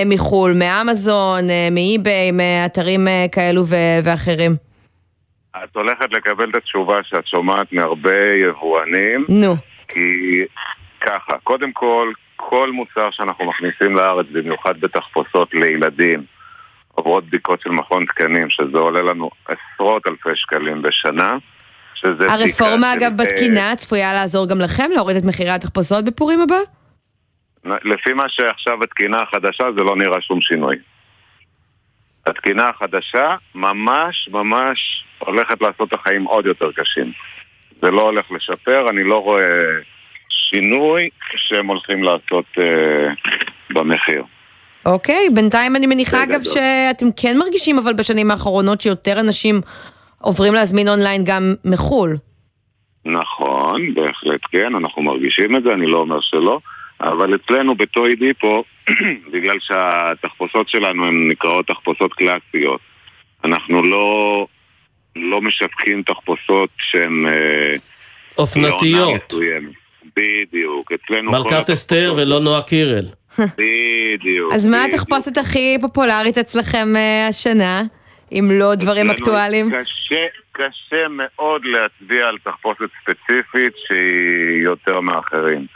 [0.07, 3.64] מחו"ל, מאמזון, מאי-ביי, מאתרים כאלו
[4.03, 4.68] ואחרים?
[5.57, 9.25] את הולכת לקבל את התשובה שאת שומעת מהרבה יבואנים.
[9.29, 9.57] נו.
[9.89, 10.41] כי
[11.01, 16.25] ככה, קודם כל, כל מוצר שאנחנו מכניסים לארץ, במיוחד בתחפושות לילדים,
[16.95, 21.37] עוברות בדיקות של מכון תקנים, שזה עולה לנו עשרות אלפי שקלים בשנה.
[21.95, 26.41] שזה הרפורמה של, אגב אה, בתקינה צפויה לעזור גם לכם להוריד את מחירי התחפושות בפורים
[26.41, 26.59] הבא?
[27.65, 30.77] לפי מה שעכשיו התקינה החדשה, זה לא נראה שום שינוי.
[32.27, 37.12] התקינה החדשה ממש ממש הולכת לעשות את החיים עוד יותר קשים.
[37.83, 39.45] זה לא הולך לשפר, אני לא רואה
[40.29, 43.09] שינוי שהם הולכים לעשות אה,
[43.71, 44.25] במחיר.
[44.87, 46.55] אוקיי, בינתיים אני מניחה אגב בגדול.
[46.55, 49.61] שאתם כן מרגישים אבל בשנים האחרונות שיותר אנשים
[50.21, 52.16] עוברים להזמין אונליין גם מחו"ל.
[53.05, 56.61] נכון, בהחלט כן, אנחנו מרגישים את זה, אני לא אומר שלא,
[57.01, 58.64] אבל אצלנו בטוי דיפו,
[59.33, 62.81] בגלל שהתחפושות שלנו הן נקראות תחפושות קלאסיות,
[63.45, 64.47] אנחנו לא,
[65.19, 67.27] לא משווקים תחפושות שהן...
[67.27, 67.77] אה,
[68.39, 69.35] אופנתיות.
[70.16, 71.31] בדיוק, אצלנו...
[71.31, 73.05] מלכת אסתר ולא נועה קירל.
[73.39, 74.53] בדיוק.
[74.53, 74.85] אז מה.
[74.85, 77.83] התחפושת הכי פופולרית אצלכם אה, השנה?
[78.33, 79.71] אם לא דברים אקטואליים?
[79.71, 85.66] קשה, קשה מאוד להצביע על תחפושת ספציפית שהיא יותר מאחרים.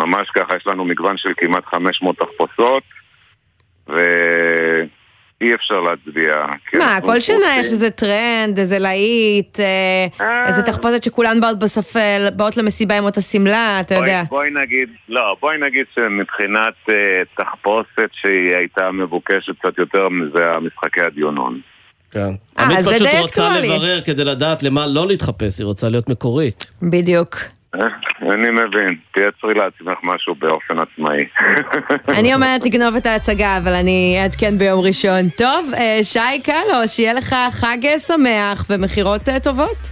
[0.00, 2.82] ממש ככה, יש לנו מגוון של כמעט 500 תחפושות,
[5.40, 6.34] ואי אפשר להצביע.
[6.70, 11.58] כי מה, כל שנה רוצים- יש איזה טרנד, איזה להיט, אה, איזה תחפושת שכולן באות
[11.58, 14.22] בספל, באות למסיבה עם אותה שמלה, אתה בואי- יודע.
[14.28, 16.94] בואי נגיד, לא, בואי נגיד שמבחינת אה,
[17.44, 21.60] תחפושת שהיא הייתה מבוקשת קצת יותר מזה המשחקי הדיונון.
[22.10, 22.20] כן.
[22.58, 23.58] אה, עמית זה פשוט רוצה.
[23.60, 26.70] לברר כדי לדעת למה לא להתחפש, היא רוצה להיות מקורית.
[26.82, 27.36] בדיוק.
[27.74, 27.80] אה,
[28.22, 31.24] אני מבין, תייצרי לעצמך משהו באופן עצמאי.
[32.18, 35.28] אני אומרת לגנוב את ההצגה, אבל אני אעדכן ביום ראשון.
[35.28, 39.90] טוב, אה, שי קלו, שיהיה לך חג שמח ומכירות אה, טובות.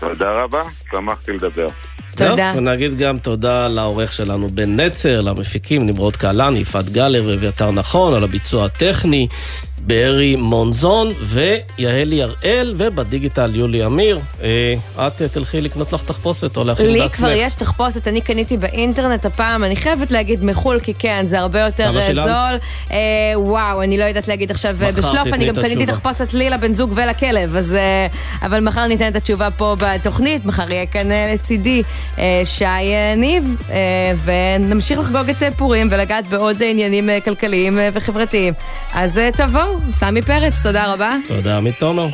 [0.00, 1.68] תודה רבה, שמחתי לדבר.
[2.16, 2.52] תודה.
[2.56, 8.24] ונגיד גם תודה לעורך שלנו בן נצר, למפיקים נמרוד קהלני, יפעת גלר ואביתר נכון, על
[8.24, 9.28] הביצוע הטכני,
[9.80, 14.20] בארי מונזון ויהלי הראל, ובדיגיטל יולי אמיר.
[14.42, 14.74] אה,
[15.06, 17.16] את תלכי לקנות לך תחפושת או להכין לי בעצמך.
[17.16, 21.60] כבר יש תחפושת, אני קניתי באינטרנט הפעם, אני חייבת להגיד מחו"ל, כי כן, זה הרבה
[21.60, 22.14] יותר אה?
[22.14, 22.58] זול.
[22.90, 22.96] אה,
[23.34, 25.86] וואו, אני לא יודעת להגיד עכשיו בשלוף, אני גם קניתי.
[25.86, 27.76] תחפושת לי, לבן זוג ולכלב, אז...
[28.42, 31.82] אבל מחר ניתן את התשובה פה בתוכנית, מחר יהיה כאן לצידי
[32.44, 32.64] שי
[33.16, 33.56] ניב,
[34.24, 38.54] ונמשיך לחגוג את פורים ולגעת בעוד עניינים כלכליים וחברתיים.
[38.94, 39.32] אז אה,
[39.70, 41.16] תבואו, סמי פרץ, תודה רבה.
[41.28, 42.08] תודה, עמית תומר.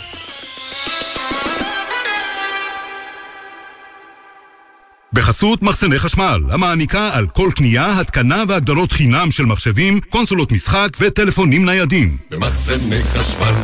[5.12, 11.64] בחסות מחסני חשמל, המעניקה על כל קנייה, התקנה והגדלות חינם של מחשבים, קונסולות משחק וטלפונים
[11.64, 12.16] ניידים.
[12.30, 13.54] במחסני חשמל.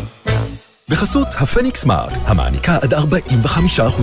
[0.93, 2.99] בחסות הפניקס סמארט, המעניקה עד 45%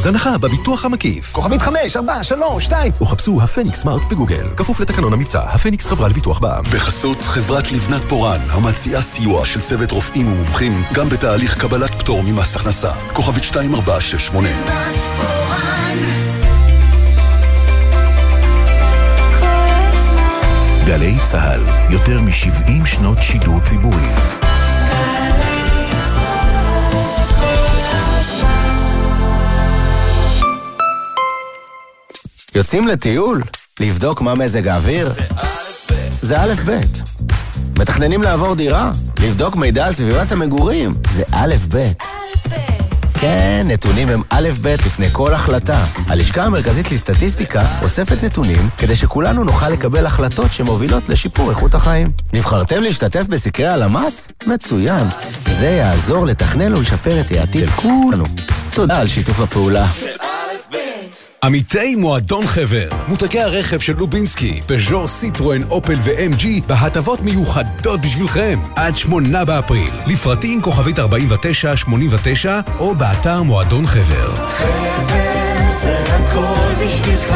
[0.05, 1.31] הנחה בביטוח המקיף.
[1.31, 2.91] כוכבית 5, 4, 3, 2.
[3.01, 4.47] או חפשו הפניקס סמארט בגוגל.
[4.57, 6.63] כפוף לתקנון המבצע, הפניקס חברה לביטוח בע"מ.
[6.63, 12.55] בחסות חברת לבנת פורן, המציעה סיוע של צוות רופאים ומומחים גם בתהליך קבלת פטור ממס
[12.55, 12.91] הכנסה.
[13.13, 14.49] כוכבית 2468.
[20.85, 24.09] גלי צה"ל, יותר מ-70 שנות שידור ציבורי.
[32.59, 33.41] יוצאים לטיול?
[33.79, 35.13] לבדוק מה מזג האוויר?
[36.21, 36.79] זה א' ב'.
[37.79, 38.91] מתכננים לעבור דירה?
[39.19, 40.95] לבדוק מידע על סביבת המגורים?
[41.11, 41.91] זה א' ב'.
[43.19, 45.85] כן, נתונים הם א' ב' לפני כל החלטה.
[46.07, 52.11] הלשכה המרכזית לסטטיסטיקה אוספת נתונים כדי שכולנו נוכל לקבל החלטות שמובילות לשיפור איכות החיים.
[52.33, 54.27] נבחרתם להשתתף בסקרי הלמ"ס?
[54.47, 55.07] מצוין.
[55.59, 58.25] זה יעזור לתכנן ולשפר את העתיד של כולנו.
[58.73, 59.87] תודה על שיתוף הפעולה.
[61.43, 68.97] עמיתי מועדון חבר, מותגי הרכב של לובינסקי, פז'ור, סיטרואן, אופל ו-MG בהטבות מיוחדות בשבילכם עד
[68.97, 69.93] שמונה באפריל.
[70.07, 74.35] לפרטים כוכבית 4989 או באתר מועדון חבר.
[74.35, 77.35] חבר זה הכל בשבילך.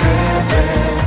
[0.00, 0.98] חבר.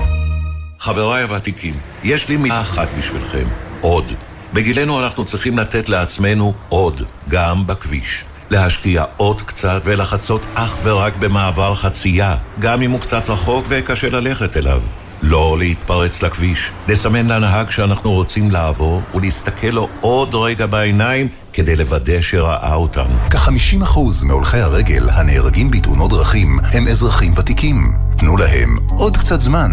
[0.79, 3.45] חבריי הוותיקים, יש לי מילה אחת בשבילכם,
[3.81, 4.11] עוד.
[4.53, 8.25] בגילנו אנחנו צריכים לתת לעצמנו עוד, גם בכביש.
[8.49, 14.57] להשקיע עוד קצת ולחצות אך ורק במעבר חצייה, גם אם הוא קצת רחוק וקשה ללכת
[14.57, 14.81] אליו.
[15.23, 22.21] לא להתפרץ לכביש, לסמן לנהג שאנחנו רוצים לעבור ולהסתכל לו עוד רגע בעיניים כדי לוודא
[22.21, 23.15] שראה אותנו.
[23.29, 27.93] כ-50% מהולכי הרגל הנהרגים בתאונות דרכים הם אזרחים ותיקים.
[28.17, 29.71] תנו להם עוד קצת זמן.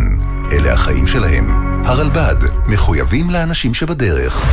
[0.52, 1.70] אלה החיים שלהם.
[1.86, 4.44] הרלב"ד, מחויבים לאנשים שבדרך.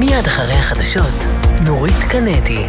[0.00, 1.24] מיד אחרי החדשות,
[1.64, 2.68] נורית קנדי.